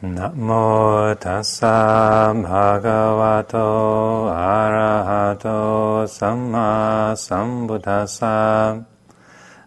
[0.00, 8.82] 나모 다사 바가와도 아라하도 삼마 삼부다사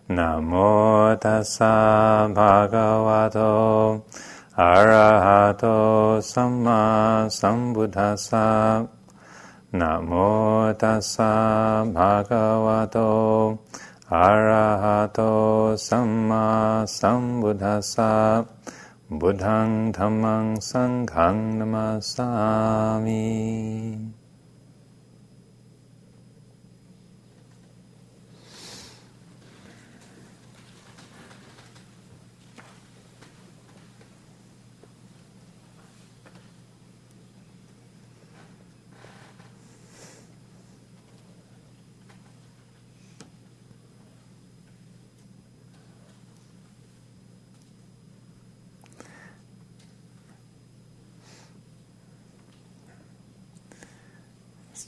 [0.07, 4.05] 나모 다사 바가와도
[4.53, 8.85] 아라하도 삼마 삼부다사
[9.71, 13.63] 나모 다사 바가와도
[14.09, 18.56] 아라하도 삼마 삼부다사
[19.07, 23.23] Buddhang dhammang sanghang namasami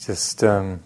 [0.10, 0.82] just um,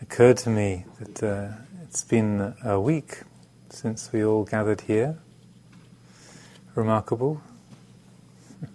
[0.00, 1.48] occurred to me that uh,
[1.82, 3.20] it's been a week
[3.68, 5.18] since we all gathered here.
[6.74, 7.42] Remarkable.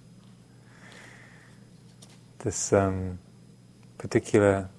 [2.37, 3.17] this um,
[3.97, 4.69] particular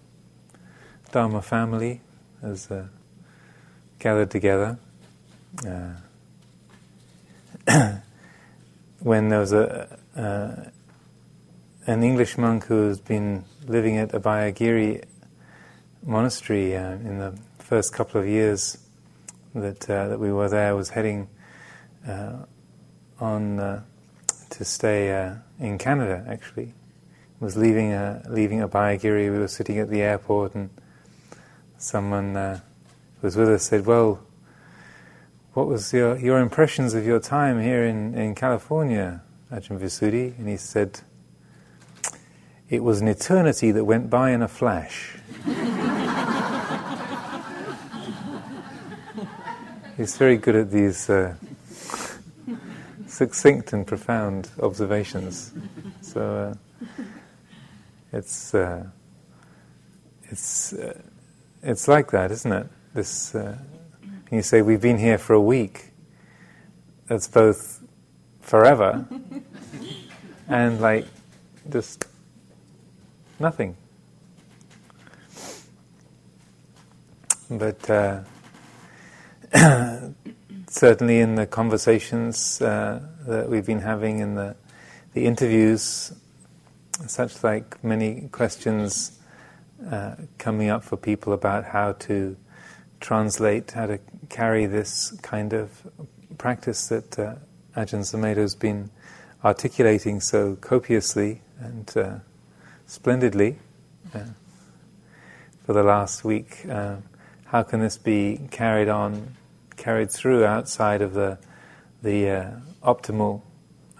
[1.10, 2.00] Dharma family
[2.40, 2.86] has uh,
[3.98, 4.78] gathered together.
[5.66, 5.94] Uh,
[9.00, 10.70] when there was a, uh,
[11.88, 15.02] an English monk who's been living at Abhayagiri
[16.04, 18.76] monastery uh, in the first couple of years
[19.54, 21.28] that uh, that we were there was heading
[22.06, 22.44] uh,
[23.20, 23.82] on uh,
[24.50, 26.26] to stay uh, in Canada.
[26.28, 26.74] Actually,
[27.40, 29.32] was leaving uh, leaving Abhayagiri.
[29.32, 30.68] We were sitting at the airport, and
[31.78, 32.60] someone who
[33.22, 34.20] was with us said, "Well."
[35.54, 40.38] What was your, your impressions of your time here in, in California, Ajahn Visuddhi?
[40.38, 41.00] And he said,
[42.70, 45.16] it was an eternity that went by in a flash.
[49.96, 51.34] He's very good at these uh,
[53.06, 55.52] succinct and profound observations.
[56.02, 56.86] So uh,
[58.12, 58.84] it's uh,
[60.24, 61.00] it's uh,
[61.62, 62.66] it's like that, isn't it?
[62.94, 63.58] This uh,
[64.30, 65.86] you say we've been here for a week.
[67.06, 67.82] That's both
[68.40, 69.06] forever
[70.48, 71.06] and like
[71.70, 72.06] just
[73.40, 73.76] Nothing.
[77.50, 78.20] But uh,
[80.68, 84.56] certainly in the conversations uh, that we've been having in the,
[85.14, 86.12] the interviews,
[87.06, 89.18] such like many questions
[89.90, 92.36] uh, coming up for people about how to
[93.00, 95.86] translate, how to carry this kind of
[96.36, 97.34] practice that uh,
[97.76, 98.90] Ajahn Sumedho has been
[99.44, 102.16] articulating so copiously and uh,
[102.88, 103.58] splendidly
[104.14, 104.20] uh,
[105.64, 106.66] for the last week.
[106.68, 106.96] Uh,
[107.44, 109.36] how can this be carried on,
[109.76, 111.38] carried through outside of the
[112.02, 112.50] the uh,
[112.82, 113.42] optimal,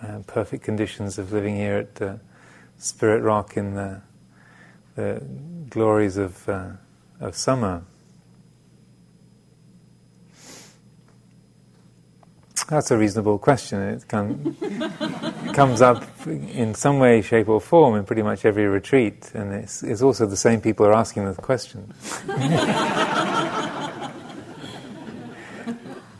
[0.02, 2.20] uh, perfect conditions of living here at
[2.78, 4.00] Spirit Rock in the
[4.96, 5.22] the
[5.68, 6.70] glories of uh,
[7.20, 7.82] of summer?
[12.68, 13.80] That's a reasonable question.
[13.80, 14.54] It, come,
[15.54, 19.82] comes up in some way, shape, or form in pretty much every retreat, and it's,
[19.82, 21.94] it's also the same people are asking the question.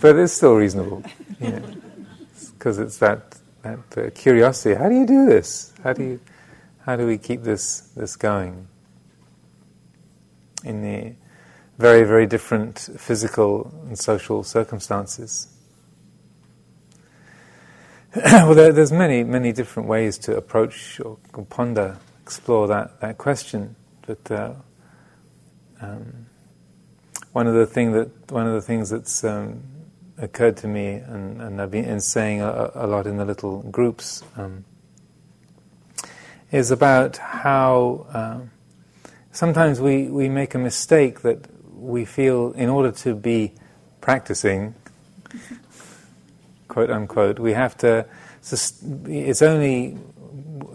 [0.01, 1.03] but it's still reasonable,
[2.55, 4.75] because it's that that uh, curiosity.
[4.75, 5.75] How do you do this?
[5.85, 6.21] How do you
[6.87, 8.69] how do we keep this this going
[10.65, 11.15] in the
[11.77, 15.49] very very different physical and social circumstances?
[18.17, 21.19] well, there, there's many, many different ways to approach or
[21.51, 23.77] ponder, explore that, that question.
[24.07, 24.55] But uh,
[25.83, 26.27] um,
[27.33, 29.63] one of the thing that one of the things that's um,
[30.17, 34.23] occurred to me, and, and I've been saying a, a, lot in the little groups,
[34.37, 34.65] um,
[36.51, 38.39] is about how uh,
[39.33, 43.53] sometimes we, we make a mistake that we feel in order to be
[44.01, 44.75] practicing
[46.79, 48.07] quote unquote, we have to.
[48.41, 49.99] It's only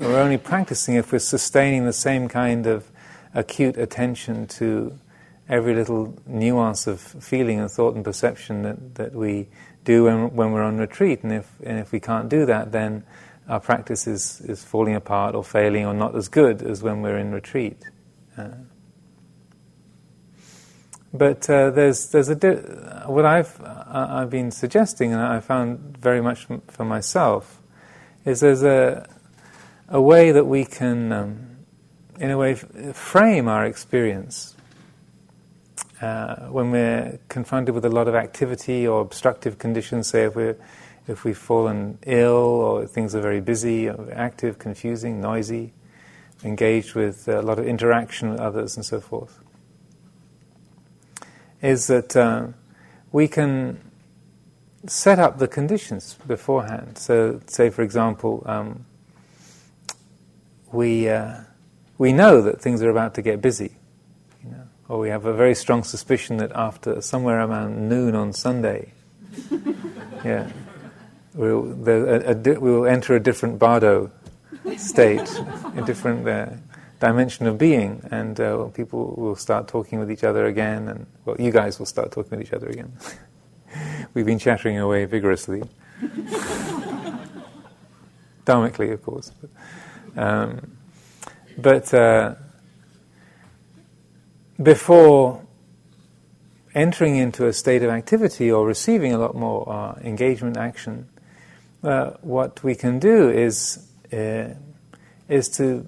[0.02, 2.92] we're only practicing if we're sustaining the same kind of
[3.34, 5.00] acute attention to
[5.48, 9.48] every little nuance of feeling and thought and perception that, that we
[9.86, 11.24] do when, when we're on retreat.
[11.24, 13.06] And if, and if we can't do that, then
[13.48, 17.18] our practice is, is falling apart or failing or not as good as when we're
[17.18, 17.78] in retreat.
[18.38, 18.50] Uh,
[21.14, 22.56] but uh, there's there's a di-
[23.06, 27.62] what I've uh, I've been suggesting, and I found very much for myself,
[28.26, 29.08] is there's a,
[29.90, 31.58] a way that we can, um,
[32.20, 34.56] in a way, f- frame our experience.
[36.02, 40.58] Uh, when we're confronted with a lot of activity or obstructive conditions, say if, we're,
[41.08, 45.72] if we've fallen ill or things are very busy, or active, confusing, noisy,
[46.44, 49.43] engaged with a lot of interaction with others and so forth,
[51.64, 52.48] is that uh,
[53.12, 53.80] we can
[54.86, 56.98] set up the conditions beforehand.
[56.98, 58.86] So, say for example, um,
[60.72, 61.38] we uh,
[61.98, 63.78] we know that things are about to get busy,
[64.44, 68.34] you know, or we have a very strong suspicion that after somewhere around noon on
[68.34, 68.92] Sunday,
[70.26, 70.52] yeah,
[71.34, 74.12] we'll, a, a di- we'll enter a different bardo
[74.78, 75.42] state,
[75.78, 76.48] a different uh,
[77.04, 81.36] dimension of being, and uh, people will start talking with each other again, and well,
[81.38, 82.94] you guys will start talking with each other again.
[84.14, 85.64] We've been chattering away vigorously.
[88.46, 89.34] Dharmically, of course.
[89.42, 89.50] But,
[90.24, 90.78] um,
[91.58, 92.36] but uh,
[94.62, 95.42] before
[96.74, 101.10] entering into a state of activity or receiving a lot more uh, engagement action,
[101.84, 104.54] uh, what we can do is uh,
[105.28, 105.86] is to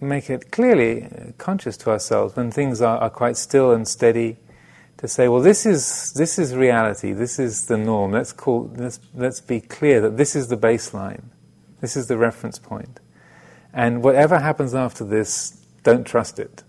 [0.00, 1.08] make it clearly
[1.38, 4.36] conscious to ourselves when things are, are quite still and steady
[4.98, 8.12] to say, well, this is, this is reality, this is the norm.
[8.12, 11.24] Let's, call, let's, let's be clear that this is the baseline,
[11.80, 13.00] this is the reference point.
[13.72, 16.62] And whatever happens after this, don't trust it.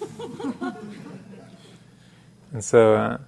[2.52, 3.18] and so, uh,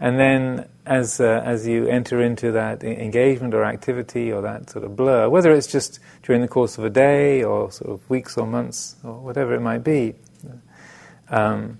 [0.00, 4.84] and then as, uh, as you enter into that engagement or activity or that sort
[4.84, 8.36] of blur, whether it's just during the course of a day or sort of weeks
[8.36, 10.14] or months or whatever it might be,
[11.28, 11.78] um,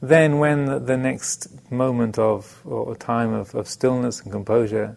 [0.00, 4.96] then when the, next moment of or time of, of, stillness and composure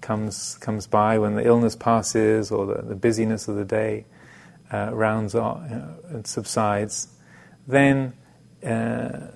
[0.00, 4.04] comes comes by, when the illness passes or the, the busyness of the day
[4.72, 7.08] uh, rounds off you know, and subsides,
[7.66, 8.12] then
[8.64, 9.28] uh,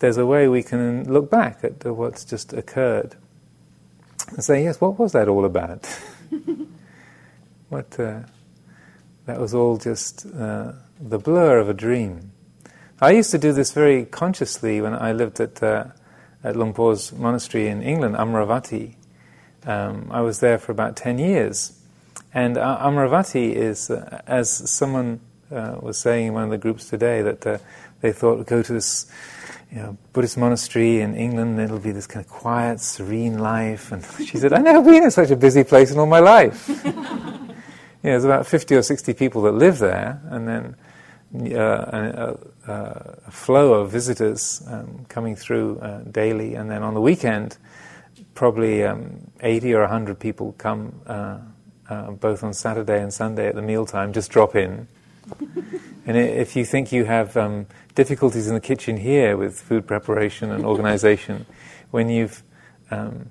[0.00, 3.16] there's a way we can look back at what's just occurred
[4.28, 5.86] and say, yes, what was that all about?
[7.68, 8.20] what uh,
[9.26, 12.32] that was all just uh, the blur of a dream.
[13.00, 15.84] I used to do this very consciously when I lived at, uh,
[16.42, 16.74] at Luang
[17.18, 18.94] monastery in England, Amaravati.
[19.66, 21.78] Um, I was there for about 10 years.
[22.32, 25.20] And uh, Amaravati is, uh, as someone
[25.50, 27.60] uh, was saying in one of the groups today, that
[28.00, 29.10] they thought go to this
[29.70, 33.92] you know, Buddhist monastery in England, and it'll be this kind of quiet, serene life.
[33.92, 36.68] And she said, I've never been in such a busy place in all my life.
[36.84, 37.54] you know,
[38.02, 40.76] there's about 50 or 60 people that live there, and then
[41.56, 42.36] uh,
[42.66, 47.56] a, a, flow of visitors um, coming through uh, daily, and then on the weekend,
[48.34, 51.38] probably um, 80 or 100 people come uh,
[51.88, 54.88] uh, both on Saturday and Sunday at the mealtime, just drop in.
[56.06, 60.50] and if you think you have um, difficulties in the kitchen here with food preparation
[60.50, 61.46] and organization,
[61.90, 62.42] when you've
[62.90, 63.30] um,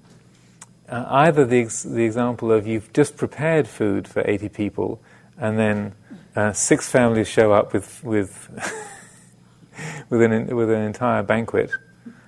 [0.87, 5.01] uh, either the, ex- the example of you've just prepared food for 80 people
[5.37, 5.93] and then
[6.35, 8.49] uh, six families show up with with
[10.09, 11.71] with, an, with an entire banquet,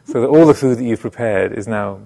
[0.06, 2.02] so that all the food that you've prepared is now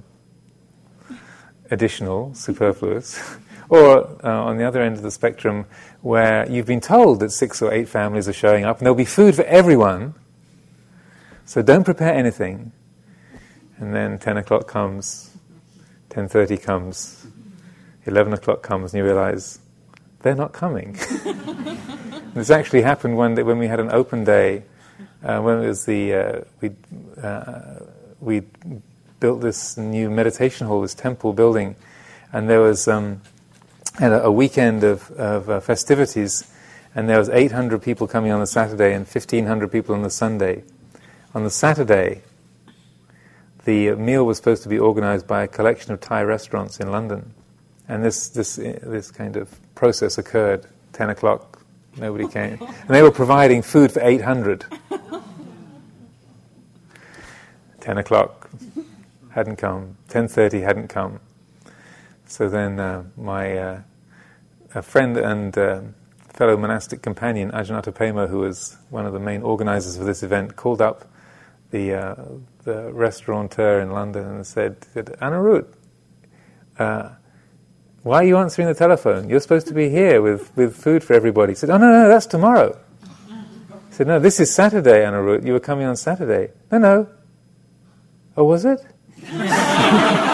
[1.72, 3.38] additional, superfluous.
[3.70, 5.66] Or uh, on the other end of the spectrum,
[6.02, 9.06] where you've been told that six or eight families are showing up, and there'll be
[9.06, 10.14] food for everyone.
[11.46, 12.72] So don't prepare anything.
[13.78, 15.36] And then 10 o'clock comes,
[16.10, 17.28] 10.30 comes,
[18.06, 19.60] 11 o'clock comes, and you realize
[20.22, 20.94] they're not coming.
[22.34, 24.64] this actually happened one day when we had an open day,
[25.24, 26.72] uh, when it was the, uh, we,
[27.22, 27.80] uh,
[28.22, 28.42] we
[29.20, 31.76] built this new meditation hall, this temple building,
[32.32, 33.22] and there was um,
[34.00, 36.52] a, a, weekend of, of uh, festivities,
[36.94, 40.64] and there was 800 people coming on the Saturday and 1,500 people on the Sunday.
[41.34, 42.22] On the Saturday,
[43.66, 47.34] the meal was supposed to be organized by a collection of Thai restaurants in London.
[47.88, 50.66] And this, this, this kind of process occurred.
[50.94, 51.62] 10 o'clock,
[51.98, 52.58] nobody came.
[52.62, 54.66] And they were providing food for 800.
[57.82, 58.50] 10 o'clock
[59.32, 59.98] hadn't come.
[60.10, 61.20] 10.30 hadn't come.
[62.28, 63.82] So then uh, my uh,
[64.74, 65.82] a friend and uh,
[66.30, 70.56] fellow monastic companion, Ajahn Ottapema, who was one of the main organizers of this event,
[70.56, 71.06] called up
[71.72, 72.16] the, uh,
[72.64, 75.68] the restaurateur in London and said, Anirudh,
[78.06, 79.30] why are you answering the telephone?
[79.30, 81.54] You're supposed to be here with, with food for everybody.
[81.54, 82.78] He said, Oh, no, no, that's tomorrow.
[83.90, 85.44] He said, No, this is Saturday, Anirudh.
[85.44, 86.52] You were coming on Saturday.
[86.72, 87.10] No, no.
[88.38, 88.80] Oh, was it?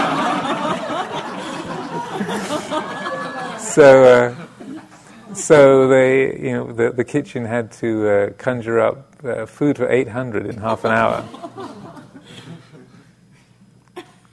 [3.71, 9.45] so, uh, so they, you know, the, the kitchen had to uh, conjure up uh,
[9.45, 11.25] food for 800 in half an hour.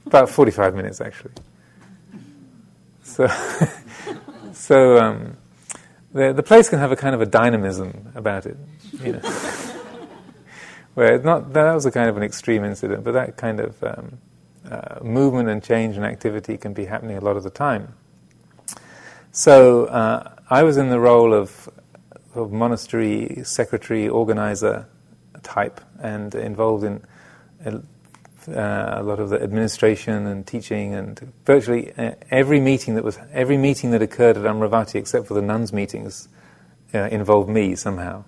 [0.06, 1.32] About 45 minutes, actually.
[3.02, 3.28] So,
[4.52, 5.36] so um,
[6.12, 8.56] the, the place can have a kind of a dynamism about it,
[9.02, 9.20] you know.
[10.94, 14.18] Where not that was a kind of an extreme incident, but that kind of um,
[14.68, 17.94] uh, movement and change and activity can be happening a lot of the time.
[19.32, 21.68] So uh, I was in the role of,
[22.34, 24.86] of monastery secretary, organizer
[25.42, 27.02] type, and involved in
[27.66, 27.80] uh,
[28.48, 33.58] a lot of the administration and teaching, and virtually uh, every meeting that was every
[33.58, 36.28] meeting that occurred at Amaravati, except for the nuns' meetings,
[36.94, 38.24] uh, involved me somehow.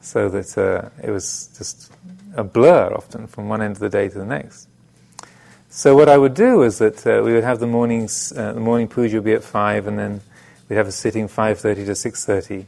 [0.00, 1.90] So that uh, it was just
[2.36, 4.68] a blur often from one end of the day to the next.
[5.76, 8.60] So what I would do is that uh, we would have the mornings, uh, the
[8.60, 10.22] morning puja would be at five, and then
[10.70, 12.64] we'd have a sitting five thirty to six thirty.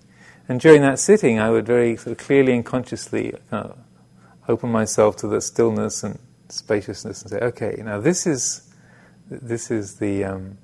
[0.46, 3.70] And during that sitting, I would very sort of clearly and consciously uh,
[4.46, 6.18] open myself to the stillness and
[6.50, 8.70] spaciousness, and say, "Okay, now this is
[9.30, 10.58] this is the um,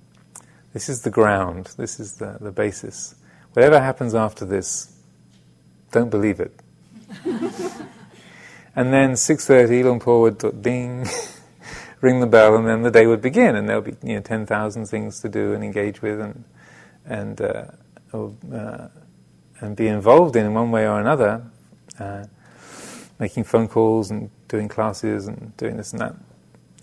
[0.74, 1.72] this is the ground.
[1.78, 3.14] This is the the basis.
[3.54, 4.94] Whatever happens after this,
[5.92, 6.60] don't believe it."
[8.76, 11.06] and then six thirty, Luang Por would ding.
[12.04, 14.44] ring the bell, and then the day would begin, and there'll be you know ten
[14.46, 16.44] thousand things to do and engage with, and
[17.06, 17.64] and uh,
[18.12, 18.88] uh,
[19.60, 21.42] and be involved in in one way or another,
[21.98, 22.24] uh,
[23.18, 26.14] making phone calls and doing classes and doing this and that,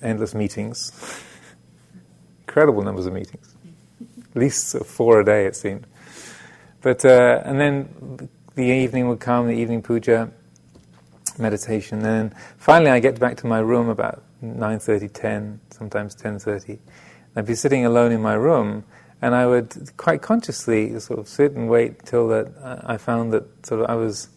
[0.02, 0.92] endless meetings,
[2.48, 3.56] incredible numbers of meetings,
[4.32, 5.86] at least four a day it seemed.
[6.82, 10.32] But uh, and then the evening would come, the evening puja,
[11.38, 12.00] meditation.
[12.00, 16.80] And then finally, I get back to my room about 9.30, 10, sometimes 10.30.
[17.36, 18.84] I'd be sitting alone in my room,
[19.22, 23.32] and I would quite consciously sort of sit and wait till that uh, I found
[23.34, 24.30] that sort of I was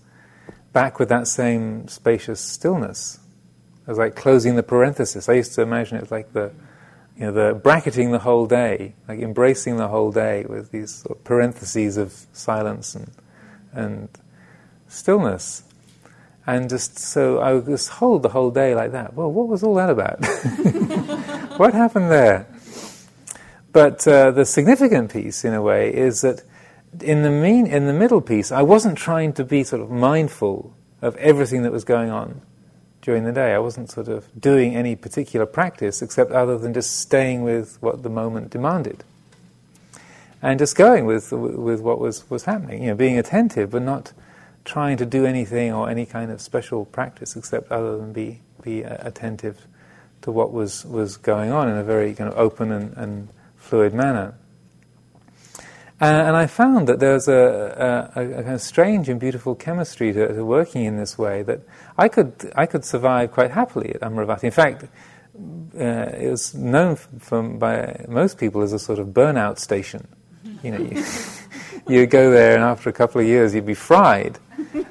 [0.73, 3.19] back with that same spacious stillness.
[3.87, 5.29] It was like closing the parenthesis.
[5.29, 6.53] I used to imagine it like the,
[7.17, 11.19] you know, the bracketing the whole day, like embracing the whole day with these sort
[11.19, 13.11] of parentheses of silence and
[13.73, 14.09] and
[14.89, 15.64] stillness.
[16.47, 19.15] And just so I would just hold the whole day like that.
[19.15, 20.21] Well, what was all that about?
[21.59, 22.47] what happened there?
[23.73, 26.43] But uh, the significant piece, in a way, is that
[27.03, 30.75] in the mean, in the middle piece, I wasn't trying to be sort of mindful
[31.03, 32.41] of everything that was going on
[33.03, 33.53] during the day.
[33.53, 38.03] I wasn't sort of doing any particular practice except other than just staying with what
[38.03, 39.03] the moment demanded,
[40.41, 42.83] and just going with with what was was happening.
[42.83, 44.13] You know, being attentive, but not
[44.65, 48.83] trying to do anything or any kind of special practice except other than be be
[48.83, 49.67] attentive
[50.23, 53.93] to what was was going on in a very kind of open and, and fluid
[53.93, 54.35] manner.
[56.01, 59.55] Uh, and I found that there was a, a, a, kind of strange and beautiful
[59.55, 61.61] chemistry to, to, working in this way that
[61.97, 64.45] I could I could survive quite happily at Amaravati.
[64.45, 65.85] In fact, uh,
[66.19, 70.09] it was known from by most people as a sort of burnout station.
[70.63, 71.05] You know, you,
[71.89, 74.39] you go there, and after a couple of years, you'd be fried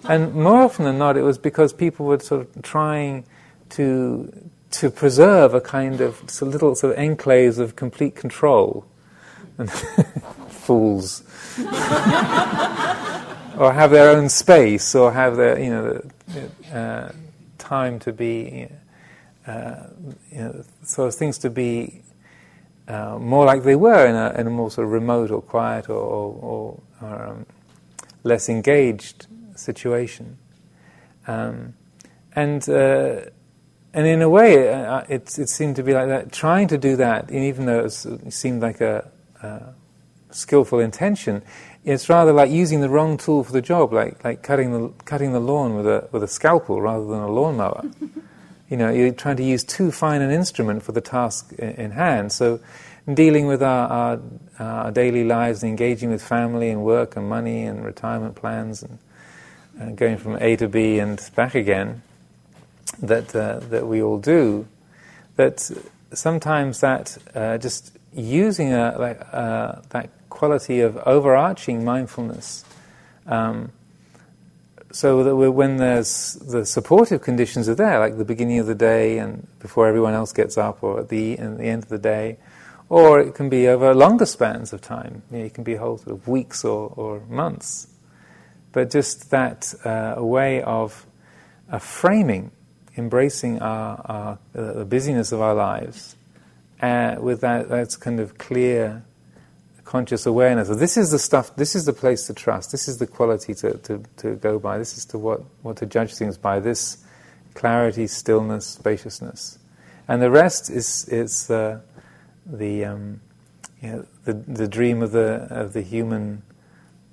[0.08, 3.26] and more often than not, it was because people were sort of trying
[3.72, 8.86] to to preserve a kind of a little sort of enclaves of complete control.
[9.58, 9.72] And
[10.50, 11.22] fools.
[13.58, 16.02] or have their own space, or have their you know
[16.74, 17.12] uh,
[17.60, 18.68] time to be,
[19.46, 19.76] uh,
[20.32, 22.02] you know, sort of things to be
[22.88, 25.90] uh, more like they were in a, in a more sort of remote or quiet
[25.90, 27.46] or, or, or um,
[28.24, 30.38] less engaged situation.
[31.28, 31.76] Um,
[32.36, 33.22] and, uh,
[33.94, 36.96] and in a way, uh, it, it seemed to be like that, trying to do
[36.98, 39.10] that, even though it, it seemed like a,
[39.42, 39.74] a,
[40.32, 41.44] skillful intention,
[41.86, 45.32] it's rather like using the wrong tool for the job, like, like cutting, the, cutting
[45.32, 47.84] the lawn with a, with a scalpel rather than a lawnmower.
[48.74, 52.32] you know, you're trying to use too fine an instrument for the task in, hand.
[52.32, 52.60] So,
[53.14, 54.20] dealing with our, our,
[54.58, 58.98] our, daily lives and engaging with family and work and money and retirement plans and
[59.80, 62.02] uh, going from A to B and back again,
[63.00, 64.66] that uh, that we all do,
[65.36, 65.70] that
[66.12, 72.66] sometimes that uh, just using a, like, uh, that quality of overarching mindfulness,
[73.28, 73.72] um,
[74.94, 79.18] so that when there's the supportive conditions are there, like the beginning of the day
[79.18, 82.38] and before everyone else gets up, or at the, at the end of the day,
[82.88, 85.24] or it can be over longer spans of time.
[85.32, 87.88] You know, it can be a whole sort of weeks or, or months
[88.74, 91.06] but just that uh, way of
[91.72, 92.52] uh, framing,
[92.98, 96.18] embracing our, our uh, the busyness of our lives
[96.82, 99.06] uh, with that, that kind of clear
[99.94, 102.98] conscious awareness of this is the stuff, this is the place to trust, this is
[102.98, 106.36] the quality to, to, to go by, this is to what, what to judge things
[106.36, 107.06] by, this
[107.54, 109.60] clarity, stillness, spaciousness.
[110.08, 111.80] And the rest is, is uh,
[112.44, 113.22] the, um,
[113.84, 116.42] you know, the, the dream of the, of the human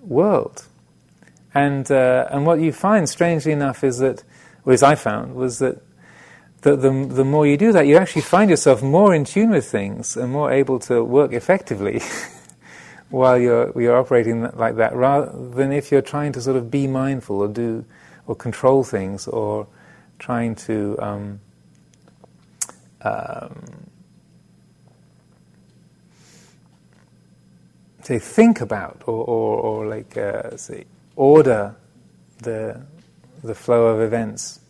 [0.01, 0.65] world.
[1.53, 4.25] And, uh, and what you find, strangely enough, is that,
[4.65, 5.83] or as I found, was that
[6.63, 9.71] the, the, the more you do that, you actually find yourself more in tune with
[9.71, 12.01] things and more able to work effectively
[13.11, 16.87] while you're, you're operating like that, rather than if you're trying to sort of be
[16.87, 17.85] mindful or do
[18.27, 19.67] or control things or
[20.19, 21.41] trying to um,
[23.03, 23.91] um,
[28.03, 30.85] say think about or, or, or like uh, say
[31.17, 31.75] order
[32.39, 32.81] the
[33.43, 34.61] the flow of events.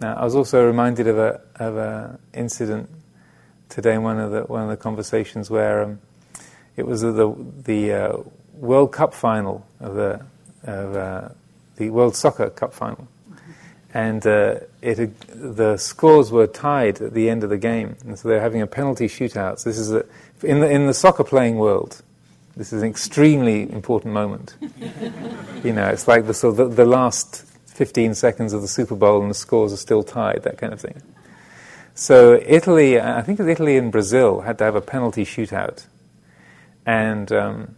[0.00, 2.90] Now, I was also reminded of a of a incident
[3.68, 6.00] today in one of the one of the conversations where um,
[6.76, 8.16] it was the the uh,
[8.54, 10.24] World Cup final of the
[10.64, 11.28] of uh,
[11.76, 13.08] the World Soccer Cup final,
[13.92, 18.28] and uh, it the scores were tied at the end of the game, and so
[18.28, 19.58] they're having a penalty shootout.
[19.58, 20.04] So this is a,
[20.42, 22.02] in the in the soccer playing world.
[22.56, 24.54] This is an extremely important moment.
[25.64, 28.94] you know, it's like the sort of the, the last 15 seconds of the Super
[28.94, 31.02] Bowl and the scores are still tied, that kind of thing.
[31.96, 35.86] So Italy, I think Italy and Brazil had to have a penalty shootout,
[36.86, 37.76] and um,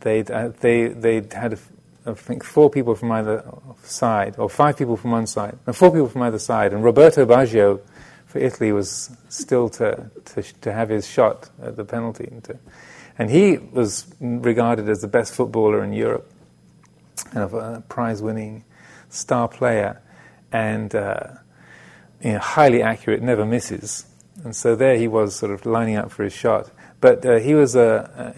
[0.00, 1.58] they uh, they they had
[2.06, 3.44] I think four people from either
[3.82, 7.26] side, or five people from one side, and four people from either side, and Roberto
[7.26, 7.80] Baggio
[8.26, 12.28] for Italy was still to to, to have his shot at the penalty.
[12.30, 12.58] And, to,
[13.18, 16.30] and he was regarded as the best footballer in Europe,
[17.32, 18.64] and of a prize-winning
[19.10, 20.00] star player,
[20.52, 21.24] and uh,
[22.22, 24.06] you know, highly accurate, never misses.
[24.42, 26.70] And so there he was, sort of lining up for his shot.
[27.00, 28.34] But uh, he was a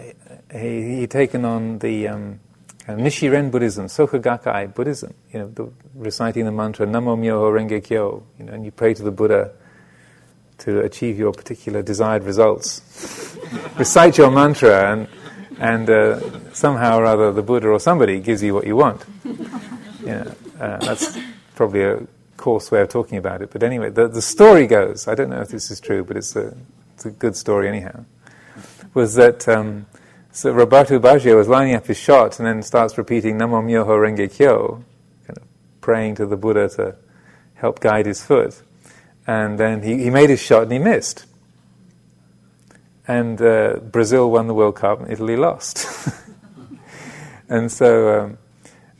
[0.51, 2.39] uh, he he'd taken on the um,
[2.87, 5.13] Nichiren Buddhism, Soka Gakkai Buddhism.
[5.31, 8.23] You know, the, reciting the mantra Namo Myoho Renge Kyo.
[8.39, 9.51] You know, and you pray to the Buddha
[10.59, 13.37] to achieve your particular desired results.
[13.77, 15.07] Recite your mantra, and
[15.59, 19.03] and uh, somehow or other the Buddha or somebody gives you what you want.
[20.03, 21.17] You know, uh, that's
[21.55, 23.51] probably a coarse way of talking about it.
[23.51, 26.35] But anyway, the, the story goes, I don't know if this is true, but it's
[26.35, 26.53] a,
[26.93, 28.03] it's a good story anyhow,
[28.93, 29.85] was that um,
[30.31, 34.31] so Roberto Baggio was lining up his shot and then starts repeating Namo Myoho Renge
[34.31, 34.83] Kyo,
[35.27, 35.43] kind of
[35.79, 36.95] praying to the Buddha to
[37.53, 38.61] help guide his foot.
[39.27, 41.25] And then he, he made his shot and he missed.
[43.07, 45.87] And uh, Brazil won the World Cup and Italy lost.
[47.49, 48.37] and so um,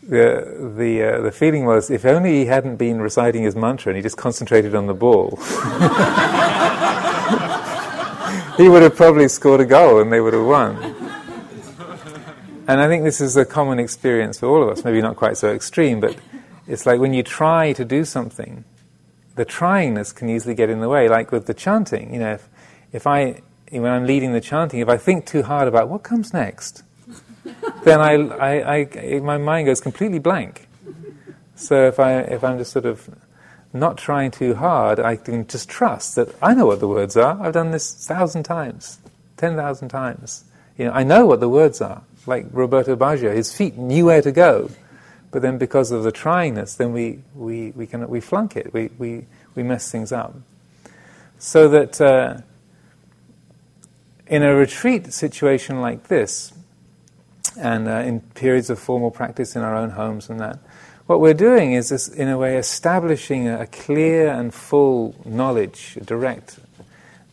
[0.04, 3.98] the the uh, the feeling was if only he hadn't been reciting his mantra and
[3.98, 5.40] he just concentrated on the ball,
[8.58, 10.76] he would have probably scored a goal and they would have won.
[12.68, 14.84] And I think this is a common experience for all of us.
[14.86, 16.16] Maybe not quite so extreme, but
[16.68, 18.64] it's like when you try to do something,
[19.36, 21.10] the tryingness can easily get in the way.
[21.10, 22.50] Like with the chanting, you know, if,
[22.92, 26.32] if I when I'm leading the chanting, if I think too hard about what comes
[26.32, 26.84] next
[27.84, 30.68] then I, I, I, my mind goes completely blank.
[31.56, 33.10] So if, I, if I'm just sort of
[33.74, 37.42] not trying too hard, I can just trust that I know what the words are.
[37.42, 39.00] I've done this thousand times,
[39.38, 40.46] ten thousand times.
[40.78, 42.04] You know, I know what the words are.
[42.26, 44.70] Like Roberto Baggio, his feet knew where to go,
[45.32, 48.90] but then because of the tryingness, then we, we, we, can, we flunk it, we,
[48.98, 50.36] we, we mess things up.
[51.38, 52.38] So that uh,
[54.28, 56.54] in a retreat situation like this,
[57.58, 60.60] and uh, in periods of formal practice in our own homes and that.
[61.06, 66.04] What we're doing is, in a way, establishing a, a clear and full knowledge, a
[66.04, 66.60] direct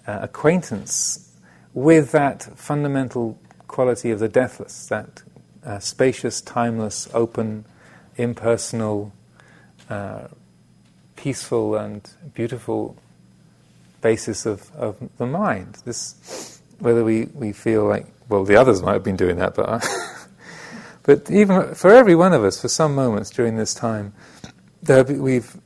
[0.06, 1.32] uh, acquaintance
[1.72, 5.22] with that fundamental quality of the deathless, that
[5.64, 7.64] uh, spacious, timeless, open,
[8.16, 9.12] impersonal,
[9.88, 10.26] uh,
[11.14, 12.96] peaceful, and beautiful
[14.00, 15.78] basis of, of the mind.
[15.84, 19.84] This, whether we, we feel like well, the others might have been doing that, but
[21.10, 24.14] but even for every one of us, for some moments during this time,
[24.80, 25.56] there we've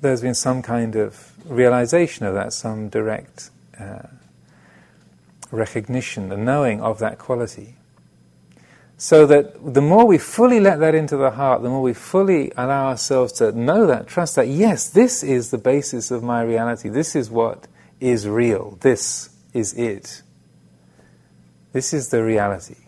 [0.00, 4.06] there's been some kind of realization of that, some direct uh,
[5.50, 7.74] recognition, the knowing of that quality.
[8.96, 12.52] So that the more we fully let that into the heart, the more we fully
[12.56, 16.88] allow ourselves to know that, trust that, yes, this is the basis of my reality.
[16.88, 17.66] This is what
[17.98, 18.78] is real.
[18.82, 20.22] This is it.
[21.72, 22.85] This is the reality.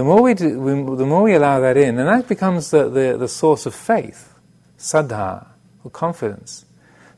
[0.00, 2.88] The more we, do, we, the more we allow that in, and that becomes the,
[2.88, 4.32] the, the source of faith,
[4.78, 5.46] saddha,
[5.84, 6.64] or confidence.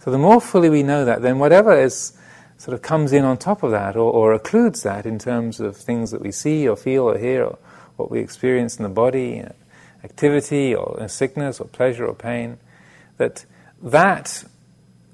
[0.00, 2.12] So the more fully we know that, then whatever is
[2.58, 5.76] sort of comes in on top of that or, or occludes that in terms of
[5.76, 7.58] things that we see or feel or hear or
[7.94, 9.54] what we experience in the body, know,
[10.02, 12.58] activity or sickness or pleasure or pain,
[13.16, 13.44] that
[13.80, 14.42] that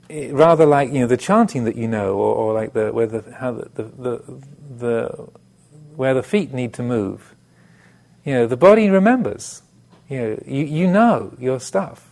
[0.08, 3.06] eh, rather like you know the chanting that you know or, or like the where
[3.06, 4.42] the how the, the, the,
[4.78, 5.28] the
[5.96, 7.34] where the feet need to move
[8.24, 9.62] you know the body remembers.
[10.08, 12.10] You know you, you know your stuff.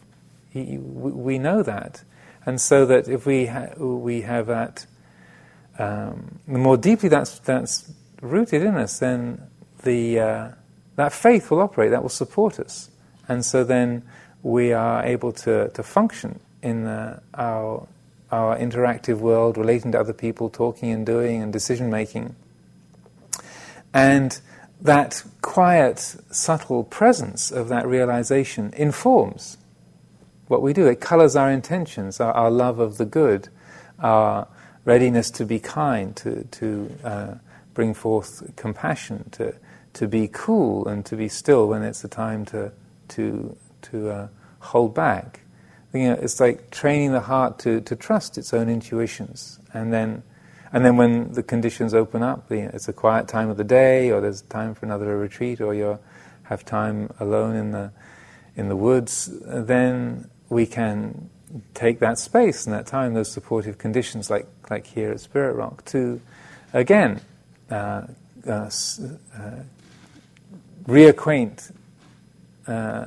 [0.53, 2.03] You, you, we know that.
[2.45, 4.87] And so that if we ha- we have that
[5.79, 7.92] um, the more deeply that's that's
[8.23, 9.42] rooted in us then
[9.83, 10.49] the uh,
[10.97, 12.90] that faith will operate that will support us.
[13.29, 14.03] And so then
[14.42, 17.87] we are able to, to function in uh, our,
[18.31, 22.35] our interactive world, relating to other people, talking and doing and decision making.
[23.92, 24.40] And
[24.81, 25.99] that quiet,
[26.31, 29.57] subtle presence of that realization informs
[30.49, 30.87] what we do.
[30.87, 33.49] It colors our intentions, our, our love of the good,
[33.99, 34.47] our
[34.85, 37.35] readiness to be kind, to, to uh,
[37.75, 39.55] bring forth compassion, to,
[39.95, 42.73] to be cool and to be still when it's a time to,
[43.09, 44.29] to, to uh,
[44.61, 45.41] hold back.
[45.93, 49.59] You know, it's like training the heart to, to trust its own intuitions.
[49.73, 50.23] And then,
[50.72, 54.20] and then when the conditions open up, it's a quiet time of the day, or
[54.20, 55.98] there's time for another retreat, or you
[56.44, 57.90] have time alone in the,
[58.57, 61.29] in the woods, then we can
[61.74, 65.85] take that space and that time, those supportive conditions, like, like here at Spirit Rock,
[65.87, 66.20] to
[66.72, 67.20] again
[67.70, 68.02] uh,
[68.46, 68.70] uh, uh,
[70.85, 71.72] reacquaint
[72.66, 73.07] uh,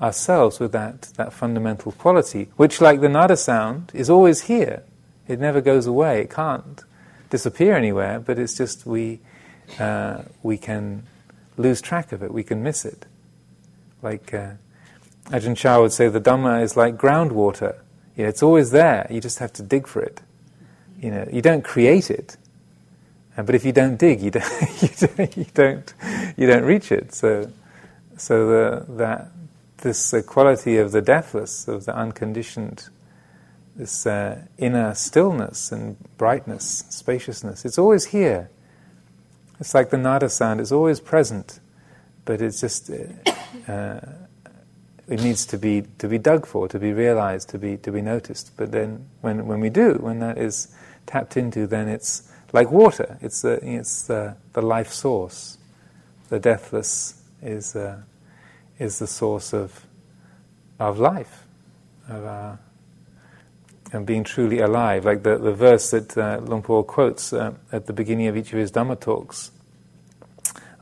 [0.00, 4.82] ourselves with that, that fundamental quality, which, like the nada sound, is always here.
[5.30, 6.22] It never goes away.
[6.22, 6.82] It can't
[7.30, 9.20] disappear anywhere, but it's just we,
[9.78, 11.04] uh, we can
[11.56, 13.06] lose track of it, we can miss it.
[14.02, 14.52] Like uh,
[15.26, 17.76] Ajahn Chah would say, the Dhamma is like groundwater.
[18.16, 20.20] You know, it's always there, you just have to dig for it.
[21.00, 22.36] You know, you don't create it,
[23.36, 25.94] uh, but if you don't dig, you don't, you don't, you don't,
[26.36, 27.14] you don't reach it.
[27.14, 27.50] So,
[28.16, 29.28] so the, that
[29.78, 32.88] this uh, quality of the deathless, of the unconditioned,
[33.80, 38.50] this uh, inner stillness and brightness, spaciousness, it's always here.
[39.58, 41.60] It's like the nada sound, it's always present,
[42.24, 44.00] but it's just, uh, uh,
[45.08, 48.02] it needs to be, to be dug for, to be realized, to be, to be
[48.02, 48.52] noticed.
[48.56, 50.68] But then when, when we do, when that is
[51.06, 55.56] tapped into, then it's like water, it's the, it's the, the life source.
[56.28, 57.74] The deathless is.
[57.74, 58.02] Uh,
[58.80, 59.86] is the source of,
[60.80, 61.44] of life,
[62.08, 62.58] of our,
[63.92, 65.04] and being truly alive.
[65.04, 68.52] Like the, the verse that uh, Luang Por quotes uh, at the beginning of each
[68.52, 69.50] of his Dhamma talks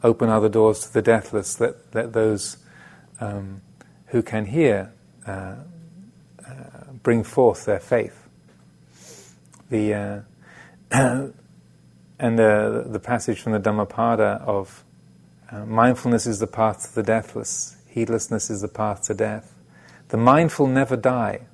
[0.02, 2.58] open other doors to the deathless, let, let those
[3.20, 3.62] um,
[4.06, 4.92] who can hear
[5.26, 6.54] uh, uh
[7.02, 8.28] bring forth their faith.
[9.70, 10.20] The, uh,
[12.18, 14.84] and the, the passage from the Dhammapada of
[15.50, 19.54] uh, mindfulness is the path to the deathless Heedlessness is the path to death.
[20.10, 21.46] The mindful never die.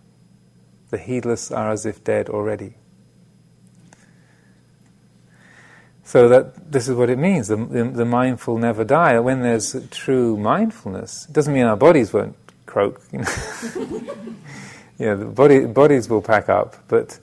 [0.95, 2.75] The heedless are as if dead already.
[6.05, 7.49] So that this is what it means.
[7.49, 9.19] The, the, the, mindful never die.
[9.19, 13.03] When there's true mindfulness, it doesn't mean our bodies won't croak.
[13.11, 13.19] You
[15.01, 17.19] know, the body, bodies will pack up, but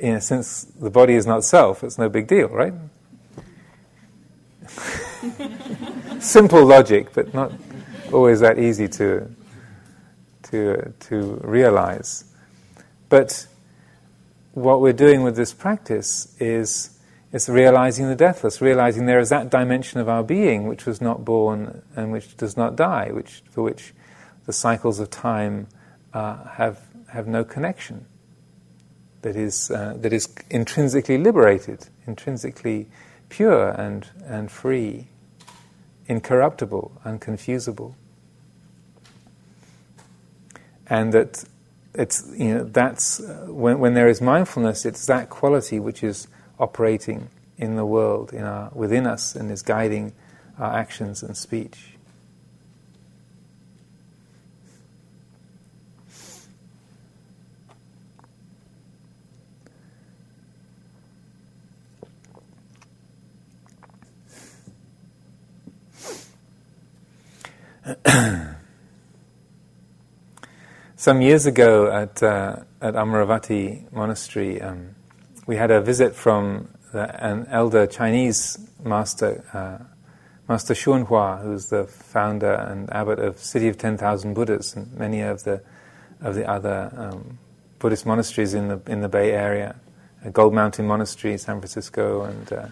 [0.00, 2.74] you know, since the body is not self, it's no big deal, right?
[6.18, 7.52] Simple logic, but not
[8.12, 9.30] always that easy to,
[10.50, 12.24] to, to realize.
[13.08, 13.46] But
[14.52, 16.98] what we're doing with this practice is,
[17.32, 21.24] is realizing the deathless, realizing there is that dimension of our being which was not
[21.24, 23.92] born and which does not die, which, for which
[24.46, 25.66] the cycles of time
[26.12, 28.06] uh, have, have no connection,
[29.22, 32.86] that is, uh, that is intrinsically liberated, intrinsically
[33.28, 35.08] pure and, and free,
[36.06, 37.94] incorruptible, unconfusable
[40.86, 41.44] and that
[41.94, 46.26] it's you know that's uh, when, when there is mindfulness, it's that quality which is
[46.58, 50.12] operating in the world, in our within us, and is guiding
[50.58, 51.90] our actions and speech.
[71.04, 74.94] Some years ago at, uh, at Amaravati Monastery, um,
[75.46, 79.84] we had a visit from the, an elder Chinese master, uh,
[80.48, 85.44] Master Hsuanhua, who's the founder and abbot of City of 10,000 Buddhas and many of
[85.44, 85.60] the,
[86.22, 87.38] of the other um,
[87.80, 89.76] Buddhist monasteries in the, in the Bay Area
[90.32, 92.66] Gold Mountain Monastery, San Francisco, and uh,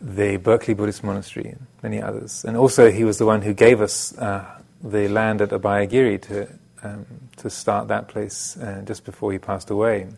[0.00, 2.44] the Berkeley Buddhist Monastery, and many others.
[2.44, 4.46] And also, he was the one who gave us uh,
[4.84, 9.70] the land at Abhayagiri to um, to start that place uh, just before he passed
[9.70, 10.08] away.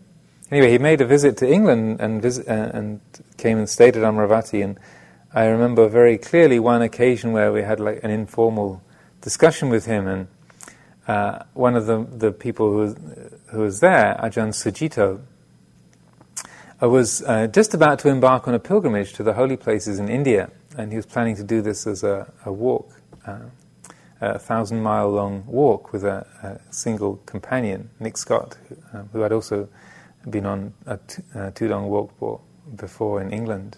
[0.50, 3.00] Anyway, he made a visit to England and visit, uh, and
[3.38, 4.62] came and stayed at Amaravati.
[4.62, 4.78] And
[5.32, 8.82] I remember very clearly one occasion where we had like an informal
[9.20, 10.28] discussion with him, and
[11.08, 12.96] uh, one of the the people who was,
[13.46, 15.20] who was there, Ajahn Sucitto,
[16.80, 20.08] I was uh, just about to embark on a pilgrimage to the holy places in
[20.08, 22.90] India, and he was planning to do this as a, a walk,
[23.26, 23.38] uh,
[24.34, 29.20] a thousand mile long walk with a, a single companion, Nick Scott, who, uh, who
[29.20, 29.68] had also
[30.28, 32.40] been on a t- Tudong walk
[32.76, 33.76] before in England.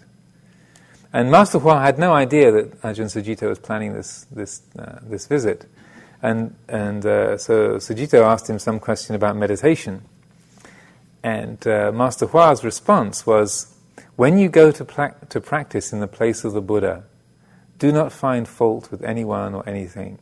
[1.13, 5.25] And Master Hua had no idea that Ajahn Sucitto was planning this, this, uh, this
[5.25, 5.65] visit.
[6.21, 10.03] And, and uh, so Sucitto asked him some question about meditation.
[11.23, 13.73] And uh, Master Hua's response was
[14.15, 17.03] when you go to, pla- to practice in the place of the Buddha,
[17.77, 20.19] do not find fault with anyone or anything.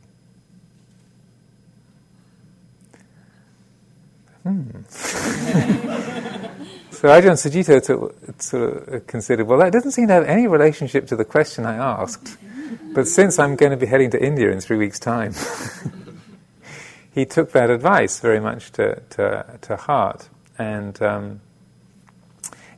[4.46, 4.70] Hmm.
[6.92, 7.82] so Ajahn Sucitto
[8.40, 11.76] sort of considered, well, that doesn't seem to have any relationship to the question I
[11.78, 12.38] asked.
[12.94, 15.34] But since I'm going to be heading to India in three weeks' time,
[17.12, 20.30] he took that advice very much to, to, to heart
[20.60, 21.42] and um,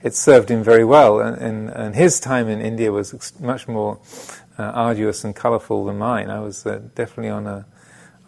[0.01, 1.19] it served him very well.
[1.19, 3.99] And, and, and, his time in India was much more
[4.57, 6.29] uh, arduous and colourful than mine.
[6.29, 7.65] I was uh, definitely on a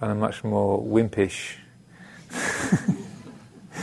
[0.01, 1.55] on a much more wimpish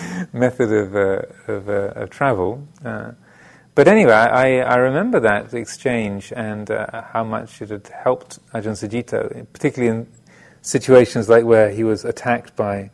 [0.32, 2.66] method of, uh, of, uh, of, travel.
[2.84, 3.12] Uh,
[3.74, 8.72] but anyway, I, I, remember that exchange and uh, how much it had helped Ajahn
[8.72, 10.06] Sucitto, particularly in
[10.62, 12.90] situations like where he was attacked by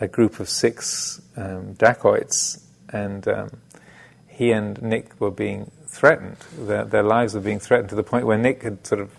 [0.00, 3.50] a group of six um, dacoits, and um,
[4.28, 6.36] he and Nick were being threatened.
[6.56, 9.10] Their, their lives were being threatened to the point where Nick had sort of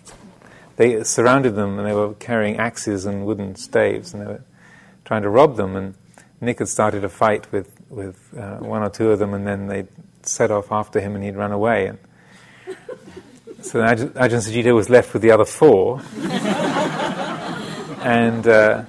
[0.76, 4.42] they surrounded them and they were carrying axes and wooden staves and they were
[5.04, 5.76] trying to rob them.
[5.76, 5.94] And
[6.42, 9.68] Nick had started a fight with with uh, one or two of them, and then
[9.68, 9.88] they'd
[10.22, 11.86] set off after him, and he'd run away.
[11.86, 11.98] And
[13.64, 16.02] so Ajahn Sucitto was left with the other four,
[18.02, 18.46] and.
[18.46, 18.84] Uh,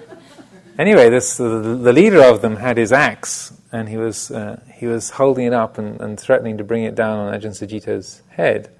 [0.79, 4.87] Anyway, this, the, the, leader of them had his axe, and he was, uh, he
[4.87, 8.71] was holding it up and, and, threatening to bring it down on Ajahn Sucitto's head.